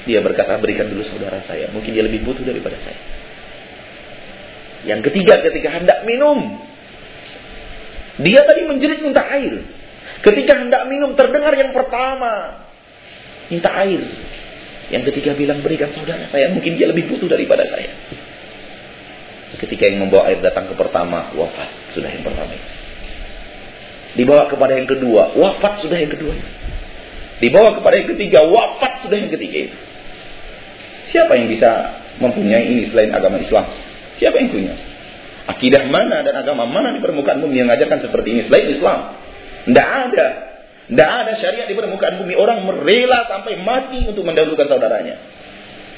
Dia 0.08 0.20
berkata, 0.24 0.56
berikan 0.60 0.88
dulu 0.88 1.04
saudara 1.08 1.44
saya, 1.44 1.68
mungkin 1.72 1.92
dia 1.92 2.04
lebih 2.04 2.24
butuh 2.24 2.44
daripada 2.44 2.76
saya. 2.80 3.00
Yang 4.88 5.12
ketiga 5.12 5.44
ketika 5.44 5.76
hendak 5.76 6.08
minum. 6.08 6.56
Dia 8.20 8.44
tadi 8.44 8.64
menjerit 8.68 9.00
minta 9.00 9.24
air. 9.24 9.64
Ketika 10.20 10.52
hendak 10.56 10.88
minum 10.88 11.16
terdengar 11.16 11.52
yang 11.56 11.72
pertama. 11.72 12.64
Minta 13.48 13.72
air. 13.72 14.00
Yang 14.90 15.14
ketiga 15.14 15.38
bilang 15.38 15.62
berikan 15.62 15.94
saudara 15.94 16.26
saya. 16.34 16.50
Mungkin 16.50 16.74
dia 16.74 16.90
lebih 16.90 17.06
butuh 17.10 17.30
daripada 17.30 17.62
saya. 17.70 17.90
Ketika 19.54 19.86
yang 19.86 20.02
membawa 20.02 20.30
air 20.30 20.42
datang 20.42 20.66
ke 20.66 20.74
pertama. 20.74 21.30
Wafat. 21.34 21.94
Sudah 21.94 22.10
yang 22.10 22.26
pertama 22.26 22.54
Dibawa 24.18 24.50
kepada 24.50 24.74
yang 24.74 24.90
kedua. 24.90 25.34
Wafat 25.38 25.86
sudah 25.86 25.98
yang 25.98 26.10
kedua 26.10 26.34
Dibawa 27.38 27.78
kepada 27.78 27.94
yang 28.02 28.08
ketiga. 28.18 28.42
Wafat 28.50 29.06
sudah 29.06 29.16
yang 29.16 29.30
ketiga. 29.30 29.70
Siapa 31.10 31.32
yang 31.38 31.50
bisa 31.50 31.70
mempunyai 32.22 32.66
ini 32.70 32.90
selain 32.90 33.10
agama 33.14 33.38
Islam? 33.38 33.66
Siapa 34.18 34.36
yang 34.38 34.50
punya? 34.50 34.74
Akidah 35.50 35.82
mana 35.90 36.22
dan 36.22 36.34
agama 36.38 36.68
mana 36.70 36.94
di 36.94 37.02
permukaan 37.02 37.42
bumi 37.42 37.58
yang 37.58 37.66
mengajarkan 37.66 38.06
seperti 38.06 38.28
ini 38.30 38.40
selain 38.46 38.66
Islam? 38.70 38.98
Tidak 39.66 39.88
ada. 39.88 40.49
Tidak 40.90 41.10
ada 41.10 41.32
syariat 41.38 41.70
di 41.70 41.76
permukaan 41.78 42.18
bumi. 42.18 42.34
Orang 42.34 42.66
merela 42.66 43.30
sampai 43.30 43.54
mati 43.62 44.02
untuk 44.10 44.26
mendahulukan 44.26 44.66
saudaranya. 44.66 45.16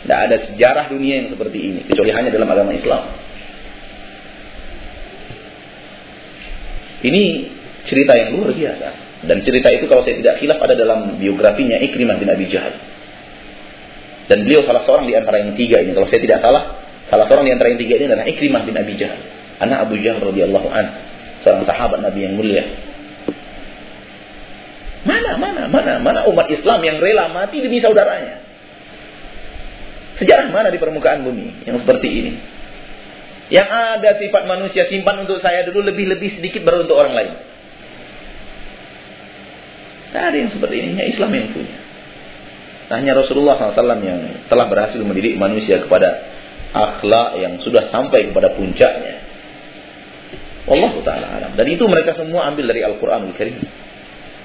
Tidak 0.05 0.19
ada 0.19 0.37
sejarah 0.53 0.93
dunia 0.93 1.25
yang 1.25 1.29
seperti 1.33 1.59
ini. 1.59 1.81
Kecuali 1.89 2.13
hanya 2.13 2.29
dalam 2.29 2.49
agama 2.51 2.77
Islam. 2.77 3.03
Ini 7.03 7.23
cerita 7.89 8.13
yang 8.15 8.37
luar 8.37 8.53
biasa. 8.53 8.89
Dan 9.23 9.41
cerita 9.47 9.71
itu 9.73 9.89
kalau 9.89 10.05
saya 10.05 10.19
tidak 10.19 10.43
khilaf 10.43 10.59
ada 10.61 10.75
dalam 10.77 11.17
biografinya 11.17 11.79
Ikrimah 11.81 12.21
bin 12.21 12.29
Abi 12.29 12.47
Jahal. 12.53 12.75
Dan 14.29 14.45
beliau 14.45 14.67
salah 14.69 14.85
seorang 14.85 15.09
di 15.09 15.15
antara 15.17 15.41
yang 15.41 15.57
tiga 15.57 15.81
ini. 15.81 15.95
Kalau 15.97 16.07
saya 16.11 16.21
tidak 16.21 16.43
salah, 16.43 16.83
Salah 17.13 17.29
seorang 17.29 17.45
di 17.45 17.53
antara 17.53 17.69
yang 17.69 17.81
tiga 17.85 18.01
ini 18.01 18.09
adalah 18.09 18.25
Ikrimah 18.25 18.65
bin 18.65 18.73
Abi 18.73 18.97
Jahal. 18.97 19.21
Anak 19.61 19.85
Abu 19.85 20.01
Jahal 20.01 20.25
radhiyallahu 20.25 20.65
an, 20.73 20.87
seorang 21.45 21.69
sahabat 21.69 22.01
Nabi 22.01 22.25
yang 22.25 22.41
mulia. 22.41 22.65
Mana, 25.03 25.35
mana, 25.35 25.67
mana, 25.67 25.93
mana 25.99 26.21
umat 26.31 26.47
Islam 26.47 26.79
yang 26.87 27.03
rela 27.03 27.31
mati 27.35 27.59
demi 27.59 27.83
saudaranya? 27.83 28.39
Sejarah 30.23 30.55
mana 30.55 30.71
di 30.71 30.79
permukaan 30.79 31.27
bumi 31.27 31.67
yang 31.67 31.83
seperti 31.83 32.09
ini? 32.09 32.33
Yang 33.51 33.69
ada 33.69 34.11
sifat 34.23 34.43
manusia 34.47 34.87
simpan 34.87 35.27
untuk 35.27 35.43
saya 35.43 35.67
dulu 35.67 35.83
lebih-lebih 35.91 36.39
sedikit 36.39 36.63
baru 36.63 36.87
untuk 36.87 36.97
orang 36.97 37.15
lain. 37.19 37.33
Tidak 40.09 40.23
ada 40.23 40.37
yang 40.37 40.53
seperti 40.53 40.75
ini, 40.79 40.87
hanya 40.95 41.07
Islam 41.09 41.31
yang 41.33 41.47
punya. 41.51 41.79
Hanya 42.93 43.13
Rasulullah 43.17 43.57
SAW 43.57 44.05
yang 44.05 44.21
telah 44.53 44.69
berhasil 44.69 45.01
mendidik 45.01 45.41
manusia 45.41 45.81
kepada 45.81 46.21
akhlak 46.73 47.41
yang 47.41 47.57
sudah 47.65 47.89
sampai 47.89 48.29
kepada 48.29 48.53
puncaknya. 48.53 49.17
Allah 50.69 50.93
taala 51.03 51.27
alam. 51.41 51.53
Dan 51.59 51.67
itu 51.73 51.85
mereka 51.89 52.15
semua 52.15 52.47
ambil 52.53 52.71
dari 52.71 52.85
Al-Qur'anul 52.87 53.35
Karim. 53.35 53.59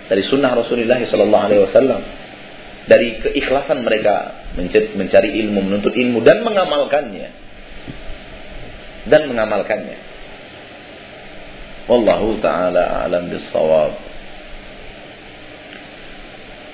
Dari 0.08 0.24
sunnah 0.28 0.56
Rasulullah 0.56 1.00
sallallahu 1.04 1.44
alaihi 1.52 1.62
wasallam. 1.68 2.02
Dari 2.88 3.20
keikhlasan 3.20 3.84
mereka 3.84 4.48
mencari 4.96 5.36
ilmu, 5.44 5.60
menuntut 5.60 5.92
ilmu 5.92 6.24
dan 6.24 6.40
mengamalkannya. 6.48 7.30
Dan 9.12 9.28
mengamalkannya. 9.28 10.00
Wallahu 11.88 12.40
taala 12.40 13.08
alam 13.08 13.28
bisawab. 13.32 13.92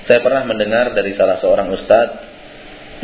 Saya 0.04 0.20
pernah 0.20 0.44
mendengar 0.44 0.94
dari 0.94 1.16
salah 1.16 1.40
seorang 1.40 1.74
ustadz 1.74 2.22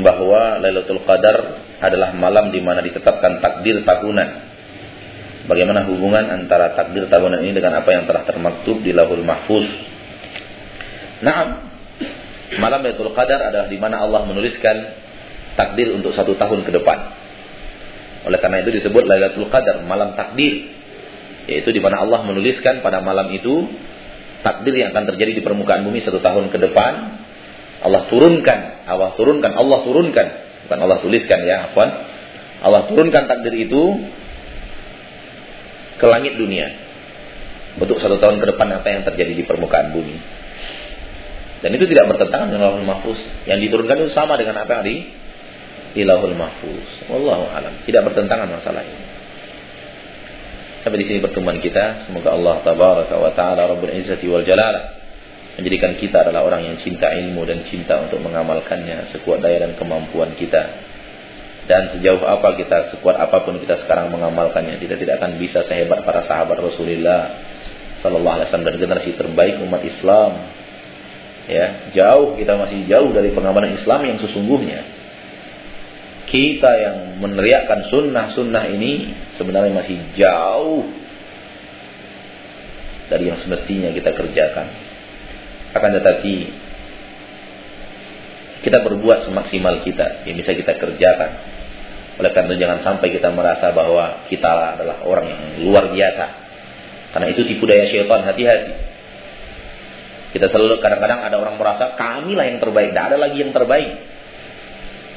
bahwa 0.03 0.59
Lailatul 0.59 1.01
Qadar 1.05 1.37
adalah 1.79 2.11
malam 2.13 2.51
di 2.51 2.59
mana 2.59 2.83
ditetapkan 2.83 3.39
takdir 3.39 3.81
tahunan. 3.87 4.29
Bagaimana 5.47 5.87
hubungan 5.89 6.29
antara 6.29 6.77
takdir 6.77 7.09
tahunan 7.09 7.41
ini 7.41 7.57
dengan 7.57 7.81
apa 7.81 7.89
yang 7.89 8.05
telah 8.05 8.21
termaktub 8.27 8.85
di 8.85 8.93
Lahul 8.93 9.25
Mahfuz? 9.25 9.65
Nah, 11.19 11.67
malam 12.59 12.79
Lailatul 12.83 13.11
Qadar 13.11 13.39
adalah 13.51 13.67
di 13.67 13.77
mana 13.77 14.03
Allah 14.03 14.23
menuliskan 14.27 14.75
takdir 15.59 15.91
untuk 15.91 16.15
satu 16.15 16.39
tahun 16.39 16.63
ke 16.63 16.71
depan. 16.71 16.97
Oleh 18.27 18.39
karena 18.39 18.63
itu 18.63 18.71
disebut 18.79 19.03
Lailatul 19.07 19.47
Qadar, 19.51 19.83
malam 19.83 20.15
takdir. 20.15 20.75
Yaitu 21.49 21.73
di 21.73 21.81
mana 21.81 22.05
Allah 22.05 22.23
menuliskan 22.29 22.85
pada 22.85 23.01
malam 23.01 23.33
itu 23.33 23.67
takdir 24.45 24.73
yang 24.77 24.93
akan 24.93 25.09
terjadi 25.15 25.39
di 25.39 25.43
permukaan 25.43 25.81
bumi 25.83 26.05
satu 26.05 26.21
tahun 26.21 26.53
ke 26.53 26.57
depan 26.61 27.19
Allah 27.79 28.11
turunkan, 28.11 28.59
Allah 28.91 29.15
turunkan, 29.15 29.51
Allah 29.55 29.79
turunkan, 29.87 30.27
bukan 30.67 30.79
Allah 30.83 30.97
tuliskan 30.99 31.39
ya, 31.47 31.71
apa? 31.71 31.85
Allah 32.59 32.91
turunkan 32.91 33.23
takdir 33.31 33.55
itu 33.55 33.81
ke 35.95 36.05
langit 36.07 36.35
dunia. 36.35 36.67
Untuk 37.79 38.03
satu 38.03 38.19
tahun 38.19 38.43
ke 38.43 38.45
depan 38.55 38.67
apa 38.75 38.87
yang 38.91 39.07
terjadi 39.07 39.31
di 39.31 39.43
permukaan 39.47 39.95
bumi. 39.95 40.38
Dan 41.59 41.75
itu 41.75 41.85
tidak 41.91 42.07
bertentangan 42.15 42.47
dengan 42.51 42.71
Lauhul 42.71 42.87
Mahfuz. 42.87 43.19
Yang 43.43 43.67
diturunkan 43.67 43.95
itu 43.99 44.11
sama 44.15 44.39
dengan 44.39 44.63
apa 44.63 44.79
yang 44.79 44.83
di 44.87 44.95
di 45.99 46.01
Lauhul 46.07 46.37
Mahfuz. 46.37 47.09
Wallahu 47.11 47.51
alam. 47.51 47.83
Tidak 47.83 48.01
bertentangan 48.03 48.47
masalah 48.47 48.83
ini. 48.85 49.03
Sampai 50.79 50.97
di 51.03 51.05
sini 51.11 51.19
pertemuan 51.19 51.59
kita. 51.59 52.07
Semoga 52.07 52.35
Allah 52.35 52.63
tabaraka 52.63 53.15
wa 53.19 53.31
taala 53.35 53.67
rabbul 53.67 53.91
izzati 53.91 54.25
wal 54.31 54.47
jalalah 54.47 54.99
menjadikan 55.59 55.99
kita 55.99 56.23
adalah 56.23 56.47
orang 56.47 56.63
yang 56.63 56.77
cinta 56.79 57.11
ilmu 57.11 57.43
dan 57.43 57.67
cinta 57.67 57.99
untuk 57.99 58.23
mengamalkannya 58.23 59.11
sekuat 59.11 59.43
daya 59.43 59.67
dan 59.67 59.75
kemampuan 59.75 60.31
kita. 60.39 60.87
Dan 61.67 61.93
sejauh 61.93 62.23
apa 62.25 62.57
kita, 62.57 62.97
sekuat 62.97 63.19
apa 63.19 63.45
pun 63.45 63.61
kita 63.61 63.85
sekarang 63.85 64.09
mengamalkannya, 64.09 64.81
kita 64.81 64.97
tidak 64.97 65.21
akan 65.21 65.37
bisa 65.37 65.67
sehebat 65.69 66.01
para 66.01 66.25
sahabat 66.25 66.57
Rasulullah 66.57 67.29
Sallallahu 68.01 68.35
Alaihi 68.41 68.47
Wasallam 68.49 68.67
dan 68.73 68.77
generasi 68.81 69.11
terbaik 69.13 69.61
umat 69.67 69.83
Islam. 69.85 70.31
Ya, 71.49 71.89
jauh 71.97 72.37
kita 72.37 72.53
masih 72.61 72.85
jauh 72.85 73.09
dari 73.09 73.33
pengamalan 73.33 73.73
Islam 73.73 74.05
yang 74.05 74.21
sesungguhnya. 74.21 74.85
Kita 76.29 76.71
yang 76.77 76.97
meneriakkan 77.17 77.89
sunnah-sunnah 77.89 78.69
ini 78.69 79.17
sebenarnya 79.33 79.73
masih 79.81 79.97
jauh 80.13 80.85
dari 83.09 83.33
yang 83.33 83.41
semestinya 83.41 83.89
kita 83.89 84.13
kerjakan. 84.13 84.67
Akan 85.73 85.89
tetapi 85.97 86.35
kita 88.61 88.85
berbuat 88.85 89.25
semaksimal 89.25 89.81
kita 89.81 90.29
yang 90.29 90.37
bisa 90.37 90.53
kita 90.53 90.77
kerjakan. 90.77 91.31
Oleh 92.21 92.29
karena 92.29 92.53
jangan 92.61 92.79
sampai 92.85 93.09
kita 93.09 93.33
merasa 93.33 93.73
bahwa 93.73 94.29
kita 94.29 94.77
adalah 94.77 95.01
orang 95.01 95.25
yang 95.33 95.41
luar 95.65 95.89
biasa. 95.89 96.25
Karena 97.15 97.27
itu 97.33 97.41
tipu 97.49 97.65
daya 97.65 97.89
syaitan, 97.89 98.21
hati-hati. 98.21 98.98
Kita 100.29 100.45
selalu 100.53 100.77
kadang-kadang 100.77 101.25
ada 101.25 101.35
orang 101.41 101.57
merasa 101.57 101.97
kamilah 101.97 102.45
yang 102.45 102.61
terbaik, 102.61 102.93
tidak 102.93 103.05
ada 103.09 103.17
lagi 103.17 103.37
yang 103.41 103.51
terbaik. 103.53 103.91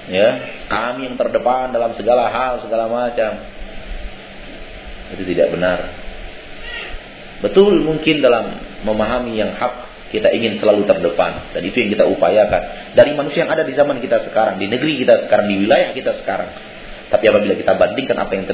Ya, 0.02 0.28
kami 0.66 1.06
yang 1.06 1.16
terdepan 1.20 1.70
dalam 1.70 1.94
segala 1.94 2.32
hal, 2.32 2.64
segala 2.64 2.88
macam. 2.88 3.32
Itu 5.12 5.22
tidak 5.28 5.52
benar. 5.52 5.78
Betul 7.44 7.84
mungkin 7.84 8.24
dalam 8.24 8.56
memahami 8.86 9.36
yang 9.36 9.52
hak 9.58 9.92
kita 10.12 10.28
ingin 10.30 10.60
selalu 10.60 10.84
terdepan 10.84 11.56
dan 11.56 11.62
itu 11.64 11.76
yang 11.80 11.90
kita 11.90 12.04
upayakan 12.04 12.92
dari 12.92 13.16
manusia 13.16 13.48
yang 13.48 13.52
ada 13.52 13.64
di 13.64 13.72
zaman 13.72 13.98
kita 13.98 14.28
sekarang, 14.28 14.60
di 14.60 14.68
negeri 14.68 15.00
kita 15.00 15.26
sekarang, 15.26 15.48
di 15.48 15.56
wilayah 15.64 15.90
kita 15.96 16.12
sekarang. 16.22 16.50
Tapi 17.12 17.24
apabila 17.28 17.52
kita 17.52 17.76
bandingkan 17.76 18.16
apa 18.16 18.32
yang 18.32 18.44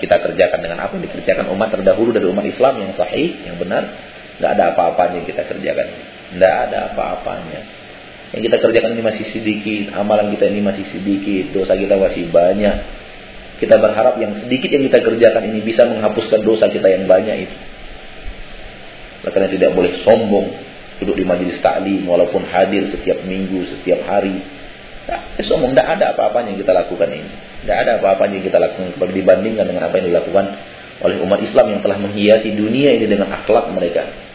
kita 0.00 0.16
kerjakan 0.24 0.58
dengan 0.64 0.78
apa 0.80 0.96
yang 0.96 1.04
dikerjakan 1.04 1.52
umat 1.52 1.68
terdahulu 1.68 2.16
dari 2.16 2.24
umat 2.28 2.48
Islam 2.48 2.80
yang 2.80 2.92
sahih, 2.96 3.44
yang 3.44 3.60
benar, 3.60 3.84
nggak 4.36 4.50
ada 4.56 4.64
apa-apanya 4.76 5.24
yang 5.24 5.28
kita 5.28 5.42
kerjakan. 5.48 5.88
Nggak 6.36 6.54
ada 6.68 6.78
apa-apanya. 6.92 7.60
Yang 8.34 8.42
kita 8.52 8.56
kerjakan 8.58 8.90
ini 8.98 9.02
masih 9.06 9.24
sedikit, 9.32 9.94
amalan 9.94 10.34
kita 10.34 10.50
ini 10.50 10.60
masih 10.60 10.84
sedikit, 10.90 11.54
dosa 11.54 11.78
kita 11.78 11.94
masih 11.94 12.28
banyak. 12.28 12.76
Kita 13.56 13.80
berharap 13.80 14.20
yang 14.20 14.36
sedikit 14.44 14.68
yang 14.68 14.84
kita 14.84 15.00
kerjakan 15.00 15.42
ini 15.48 15.64
bisa 15.64 15.88
menghapuskan 15.88 16.44
dosa 16.44 16.68
kita 16.68 16.84
yang 16.84 17.08
banyak 17.08 17.48
itu. 17.48 17.56
Karena 19.24 19.48
tidak 19.48 19.72
boleh 19.72 20.04
sombong, 20.04 20.46
duduk 21.00 21.16
di 21.16 21.24
majelis 21.24 21.56
taklim 21.64 22.04
walaupun 22.04 22.44
hadir 22.44 22.92
setiap 22.92 23.24
minggu, 23.24 23.64
setiap 23.78 24.04
hari. 24.04 24.36
Nah, 25.06 25.40
sombong, 25.46 25.72
tidak 25.72 25.96
ada 25.96 26.04
apa-apanya 26.12 26.52
yang 26.52 26.60
kita 26.60 26.74
lakukan 26.76 27.08
ini. 27.08 27.30
Tidak 27.64 27.76
ada 27.78 27.90
apa-apanya 28.02 28.42
yang 28.42 28.46
kita 28.52 28.58
lakukan 28.60 29.10
dibandingkan 29.16 29.64
dengan 29.64 29.82
apa 29.88 29.94
yang 30.02 30.06
dilakukan 30.12 30.44
oleh 31.00 31.16
umat 31.24 31.40
Islam 31.40 31.66
yang 31.72 31.80
telah 31.80 31.98
menghiasi 32.00 32.52
dunia 32.52 33.00
ini 33.00 33.06
dengan 33.08 33.32
akhlak 33.32 33.72
mereka. 33.72 34.25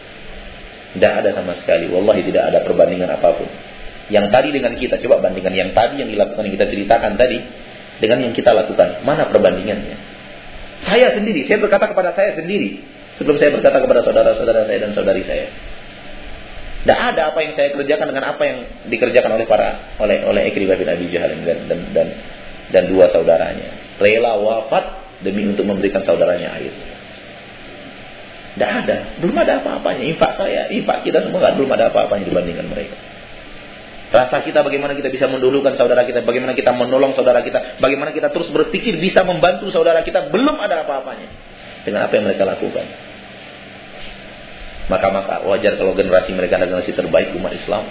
Tidak 0.91 1.11
ada 1.23 1.29
sama 1.31 1.55
sekali. 1.63 1.87
Wallahi 1.87 2.27
tidak 2.27 2.43
ada 2.51 2.59
perbandingan 2.67 3.07
apa 3.07 3.29
pun. 3.39 3.47
Yang 4.11 4.27
tadi 4.27 4.49
dengan 4.51 4.73
kita, 4.75 4.99
coba 5.07 5.23
bandingkan 5.23 5.55
yang 5.55 5.71
tadi 5.71 6.03
yang 6.03 6.11
dilakukan 6.11 6.43
yang 6.43 6.55
kita 6.59 6.67
ceritakan 6.67 7.15
tadi 7.15 7.37
dengan 8.03 8.17
yang 8.27 8.33
kita 8.35 8.51
lakukan. 8.51 9.07
Mana 9.07 9.31
perbandingannya? 9.31 9.95
Saya 10.83 11.15
sendiri, 11.15 11.47
saya 11.47 11.61
berkata 11.61 11.93
kepada 11.93 12.11
saya 12.11 12.35
sendiri 12.35 12.81
sebelum 13.15 13.37
saya 13.37 13.53
berkata 13.53 13.79
kepada 13.79 14.01
saudara-saudara 14.03 14.67
saya 14.67 14.79
dan 14.83 14.91
saudari 14.97 15.23
saya. 15.23 15.47
Tidak 16.81 16.97
ada 16.97 17.29
apa 17.29 17.39
yang 17.45 17.53
saya 17.53 17.69
kerjakan 17.77 18.09
dengan 18.09 18.25
apa 18.33 18.41
yang 18.41 18.57
dikerjakan 18.89 19.37
oleh 19.37 19.45
para 19.45 19.93
oleh 20.01 20.25
oleh 20.25 20.49
Ikrimah 20.49 20.81
bin 20.81 20.89
Abi 20.89 21.13
Jahal 21.13 21.37
dan, 21.45 21.69
dan 21.69 21.79
dan 21.93 22.07
dan 22.73 22.83
dua 22.89 23.13
saudaranya. 23.13 24.01
Rela 24.01 24.41
wafat 24.41 24.85
demi 25.21 25.45
untuk 25.45 25.69
memberikan 25.69 26.01
saudaranya 26.01 26.57
air. 26.57 26.73
Tidak 28.51 28.69
ada, 28.83 28.97
belum 29.23 29.35
ada 29.37 29.63
apa-apanya. 29.63 30.03
Infak 30.11 30.35
saya, 30.35 30.67
infak 30.75 31.07
kita 31.07 31.23
semua 31.23 31.55
belum 31.55 31.71
ada 31.71 31.87
apa-apanya 31.87 32.27
dibandingkan 32.27 32.67
mereka. 32.67 32.95
Rasa 34.11 34.43
kita 34.43 34.59
bagaimana 34.59 34.91
kita 34.91 35.07
bisa 35.07 35.31
mendulukan 35.31 35.71
saudara 35.79 36.03
kita, 36.03 36.27
bagaimana 36.27 36.51
kita 36.51 36.75
menolong 36.75 37.15
saudara 37.15 37.39
kita, 37.47 37.79
bagaimana 37.79 38.11
kita 38.11 38.27
terus 38.27 38.51
berpikir 38.51 38.99
bisa 38.99 39.23
membantu 39.23 39.71
saudara 39.71 40.03
kita, 40.03 40.27
belum 40.27 40.59
ada 40.59 40.83
apa-apanya 40.83 41.31
dengan 41.87 42.03
apa 42.03 42.13
yang 42.19 42.27
mereka 42.27 42.43
lakukan. 42.43 42.85
Maka 44.91 45.07
maka 45.15 45.35
wajar 45.47 45.79
kalau 45.79 45.95
generasi 45.95 46.35
mereka 46.35 46.59
adalah 46.59 46.83
generasi 46.83 46.91
terbaik 46.91 47.31
umat 47.39 47.55
Islam. 47.55 47.87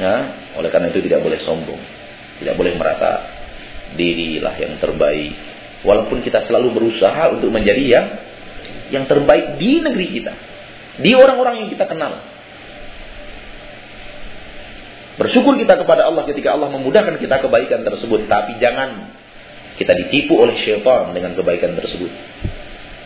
Ya, 0.00 0.16
oleh 0.56 0.70
karena 0.72 0.88
itu 0.88 1.04
tidak 1.04 1.20
boleh 1.20 1.40
sombong. 1.44 1.80
Tidak 2.40 2.56
boleh 2.56 2.72
merasa 2.80 3.20
dirilah 4.00 4.56
yang 4.56 4.80
terbaik. 4.80 5.32
Walaupun 5.84 6.24
kita 6.24 6.48
selalu 6.48 6.72
berusaha 6.72 7.36
untuk 7.36 7.52
menjadi 7.52 7.84
yang 7.84 8.06
yang 8.90 9.04
terbaik 9.10 9.58
di 9.58 9.82
negeri 9.82 10.06
kita. 10.20 10.34
Di 11.00 11.12
orang-orang 11.12 11.66
yang 11.66 11.68
kita 11.72 11.84
kenal. 11.86 12.36
Bersyukur 15.16 15.56
kita 15.56 15.80
kepada 15.80 16.04
Allah 16.04 16.28
ketika 16.28 16.52
Allah 16.52 16.68
memudahkan 16.68 17.16
kita 17.16 17.40
kebaikan 17.40 17.84
tersebut. 17.84 18.28
Tapi 18.28 18.60
jangan 18.60 19.16
kita 19.76 19.92
ditipu 19.96 20.36
oleh 20.40 20.56
syaitan 20.64 21.12
dengan 21.12 21.32
kebaikan 21.36 21.76
tersebut. 21.76 22.12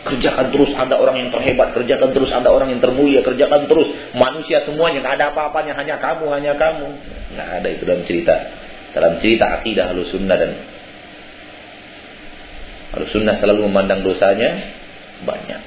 Kerjakan 0.00 0.48
terus 0.48 0.72
Anda 0.74 0.96
orang 0.96 1.20
yang 1.20 1.30
terhebat, 1.30 1.76
kerjakan 1.76 2.16
terus 2.16 2.32
Anda 2.32 2.48
orang 2.48 2.72
yang 2.72 2.80
termulia, 2.80 3.20
kerjakan 3.20 3.68
terus 3.68 3.84
manusia 4.16 4.64
semuanya, 4.64 5.04
nggak 5.04 5.14
ada 5.20 5.26
apa-apanya, 5.36 5.76
hanya 5.76 6.00
kamu, 6.00 6.24
hanya 6.32 6.52
kamu. 6.56 6.88
Nggak 7.36 7.48
ada 7.60 7.68
itu 7.68 7.82
dalam 7.84 8.02
cerita. 8.08 8.34
Dalam 8.90 9.12
cerita 9.22 9.60
akidah 9.60 9.92
halus 9.92 10.10
sunnah 10.10 10.34
dan 10.34 10.50
halus 12.96 13.10
sunnah 13.14 13.38
selalu 13.38 13.70
memandang 13.70 14.02
dosanya 14.02 14.50
banyak. 15.22 15.62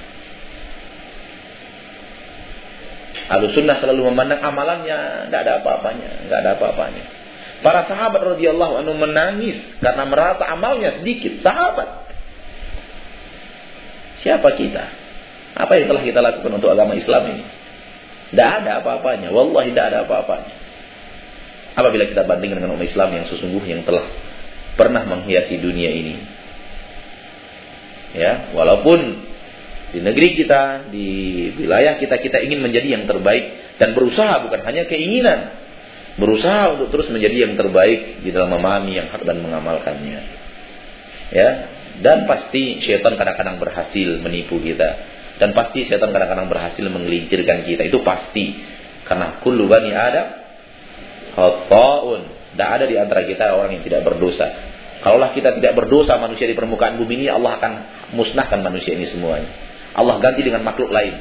Halus 3.34 3.50
sunnah 3.58 3.82
selalu 3.82 4.14
memandang 4.14 4.38
amalannya, 4.46 5.26
nggak 5.26 5.40
ada 5.42 5.52
apa-apanya, 5.58 6.30
nggak 6.30 6.38
ada 6.38 6.50
apa-apanya. 6.54 7.04
Para 7.66 7.82
sahabat 7.90 8.22
radhiyallahu 8.22 8.78
anhu 8.78 8.94
menangis 8.94 9.58
karena 9.82 10.06
merasa 10.06 10.46
amalnya 10.46 11.02
sedikit. 11.02 11.42
Sahabat 11.42 12.04
Siapa 14.24 14.56
kita? 14.56 14.84
Apa 15.54 15.76
yang 15.76 15.86
telah 15.92 16.02
kita 16.02 16.18
lakukan 16.24 16.56
untuk 16.56 16.72
agama 16.72 16.96
Islam 16.96 17.36
ini? 17.36 17.44
Tidak 18.32 18.50
ada 18.64 18.80
apa-apanya. 18.80 19.28
Wallahi 19.30 19.76
tidak 19.76 19.86
ada 19.92 19.98
apa-apanya. 20.08 20.54
Apabila 21.76 22.08
kita 22.08 22.24
bandingkan 22.24 22.64
dengan 22.64 22.74
umat 22.80 22.88
Islam 22.88 23.12
yang 23.12 23.28
sesungguhnya 23.28 23.78
yang 23.78 23.84
telah 23.84 24.08
pernah 24.80 25.04
menghiasi 25.04 25.60
dunia 25.60 25.90
ini. 25.92 26.16
Ya, 28.16 28.54
walaupun 28.56 28.98
di 29.94 30.02
negeri 30.02 30.28
kita, 30.34 30.90
di 30.90 31.08
wilayah 31.54 31.94
kita, 32.02 32.18
kita 32.18 32.42
ingin 32.42 32.58
menjadi 32.58 32.98
yang 32.98 33.04
terbaik 33.06 33.78
dan 33.78 33.94
berusaha 33.94 34.42
bukan 34.42 34.60
hanya 34.66 34.90
keinginan, 34.90 35.54
berusaha 36.18 36.74
untuk 36.74 36.90
terus 36.90 37.08
menjadi 37.14 37.46
yang 37.46 37.54
terbaik 37.54 38.26
di 38.26 38.34
dalam 38.34 38.50
memahami 38.50 38.98
yang 38.98 39.08
hak 39.14 39.22
dan 39.22 39.38
mengamalkannya. 39.38 40.20
Ya, 41.30 41.50
dan 42.02 42.26
pasti 42.26 42.82
syaitan 42.82 43.14
kadang-kadang 43.14 43.62
berhasil 43.62 44.18
menipu 44.18 44.58
kita. 44.58 45.14
Dan 45.38 45.54
pasti 45.54 45.86
syaitan 45.86 46.10
kadang-kadang 46.10 46.50
berhasil 46.50 46.82
menggelincirkan 46.82 47.66
kita. 47.66 47.86
Itu 47.86 48.02
pasti. 48.02 48.54
Karena 49.06 49.38
kullu 49.42 49.70
bani 49.70 49.90
Adam 49.94 50.26
khata'un. 51.38 52.22
Tidak 52.54 52.68
ada 52.70 52.84
di 52.86 52.94
antara 52.98 53.26
kita 53.26 53.54
orang 53.54 53.78
yang 53.78 53.84
tidak 53.86 54.06
berdosa. 54.06 54.46
Kalaulah 55.02 55.34
kita 55.34 55.58
tidak 55.58 55.74
berdosa 55.74 56.16
manusia 56.16 56.46
di 56.46 56.56
permukaan 56.56 56.96
bumi 56.96 57.20
ini, 57.20 57.26
Allah 57.28 57.60
akan 57.60 57.72
musnahkan 58.14 58.62
manusia 58.62 58.94
ini 58.94 59.10
semuanya. 59.10 59.73
Allah 59.94 60.18
ganti 60.18 60.42
dengan 60.42 60.66
makhluk 60.66 60.90
lain. 60.90 61.14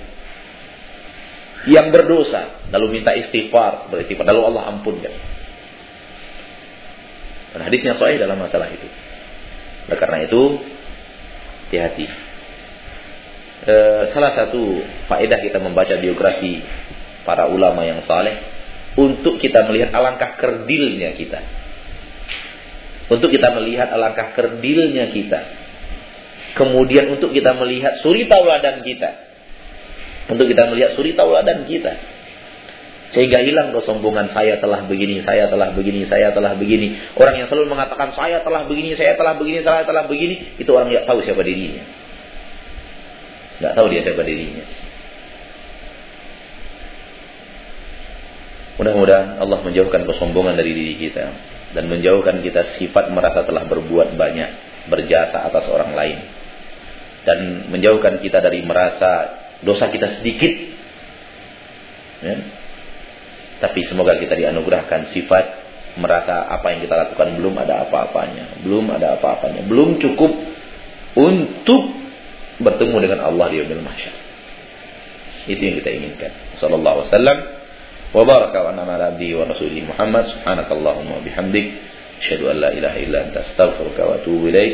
Yang 1.63 1.87
berdosa, 1.95 2.67
lalu 2.75 2.99
minta 2.99 3.15
istighfar, 3.15 3.87
beristighfar, 3.87 4.27
lalu 4.27 4.41
Allah 4.51 4.63
ampunkan. 4.75 5.13
Dan 7.53 7.61
hadisnya 7.63 7.95
sahih 7.95 8.19
dalam 8.19 8.35
masalah 8.35 8.67
itu. 8.67 8.87
Oleh 9.87 9.99
karena 10.01 10.17
itu, 10.27 10.41
hati-hati. 11.69 12.05
E, 13.63 13.75
salah 14.11 14.35
satu 14.35 14.61
faedah 15.07 15.39
kita 15.39 15.63
membaca 15.63 15.95
biografi 15.95 16.59
para 17.23 17.47
ulama 17.47 17.87
yang 17.87 18.03
saleh 18.03 18.35
untuk 18.99 19.39
kita 19.39 19.65
melihat 19.65 19.95
alangkah 19.95 20.35
kerdilnya 20.35 21.15
kita. 21.15 21.39
Untuk 23.07 23.31
kita 23.31 23.55
melihat 23.55 23.89
alangkah 23.93 24.35
kerdilnya 24.35 25.09
kita. 25.15 25.39
Kemudian 26.53 27.09
untuk 27.17 27.33
kita 27.33 27.57
melihat 27.57 27.97
suri 28.05 28.29
tauladan 28.29 28.85
kita. 28.85 29.09
Untuk 30.29 30.45
kita 30.45 30.69
melihat 30.69 30.93
suri 30.93 31.17
tauladan 31.17 31.65
kita. 31.65 31.93
Sehingga 33.13 33.45
hilang 33.45 33.69
kesombongan 33.77 34.33
saya 34.33 34.57
telah 34.57 34.89
begini, 34.89 35.21
saya 35.21 35.45
telah 35.45 35.69
begini, 35.73 36.09
saya 36.09 36.33
telah 36.33 36.57
begini. 36.57 37.13
Orang 37.13 37.37
yang 37.37 37.45
selalu 37.45 37.69
mengatakan 37.69 38.13
saya 38.17 38.41
telah 38.41 38.65
begini, 38.65 38.97
saya 38.97 39.13
telah 39.13 39.37
begini, 39.37 39.61
saya 39.61 39.85
telah 39.85 40.09
begini. 40.09 40.57
Itu 40.57 40.73
orang 40.73 40.89
yang 40.89 41.05
tahu 41.05 41.21
siapa 41.21 41.45
dirinya. 41.45 41.85
Tidak 43.61 43.73
tahu 43.77 43.85
dia 43.93 44.01
siapa 44.01 44.21
dirinya. 44.25 44.65
Mudah-mudahan 48.81 49.37
Allah 49.37 49.59
menjauhkan 49.61 50.09
kesombongan 50.09 50.57
dari 50.57 50.73
diri 50.73 50.95
kita 50.97 51.25
dan 51.77 51.83
menjauhkan 51.89 52.41
kita 52.41 52.81
sifat 52.81 53.13
merasa 53.13 53.45
telah 53.45 53.69
berbuat 53.69 54.17
banyak, 54.17 54.49
berjasa 54.89 55.45
atas 55.53 55.69
orang 55.69 55.93
lain. 55.93 56.42
Dan 57.23 57.71
menjauhkan 57.71 58.19
kita 58.19 58.43
dari 58.43 58.63
merasa 58.67 59.43
dosa 59.63 59.87
kita 59.87 60.19
sedikit. 60.19 60.53
Ya. 62.23 62.35
Tapi 63.63 63.79
semoga 63.87 64.19
kita 64.19 64.35
dianugerahkan 64.35 65.15
sifat 65.15 65.45
merasa 65.95 66.49
apa 66.49 66.73
yang 66.73 66.83
kita 66.83 66.95
lakukan 66.97 67.37
belum 67.37 67.53
ada 67.63 67.85
apa-apanya, 67.87 68.65
belum 68.65 68.91
ada 68.91 69.15
apa-apanya, 69.21 69.61
belum 69.69 70.01
cukup 70.01 70.31
untuk 71.13 71.81
bertemu 72.59 72.95
dengan 72.97 73.19
Allah 73.29 73.45
di 73.53 73.61
yaumil 73.61 73.83
mahsyar. 73.85 74.15
Itu 75.45 75.61
yang 75.61 75.75
kita 75.83 75.89
inginkan. 75.93 76.31
Sallallahu 76.57 77.03
alaihi 77.03 77.11
wasallam 77.11 77.37
wa 78.13 78.23
baraka 78.23 78.57
wa 78.63 78.69
anama 78.73 78.91
ala 78.95 79.09
wa 79.17 79.45
Muhammad 79.89 80.23
subhanakallahumma 80.37 81.13
wa 81.19 81.21
bihamdik 81.25 81.65
asyhadu 82.23 82.53
an 82.53 82.57
la 82.61 82.69
ilaha 82.71 82.97
illa 83.01 83.17
anta 83.29 83.39
astaghfiruka 83.51 84.01
wa 84.01 84.13
atubu 84.23 84.49
ilaik. 84.49 84.73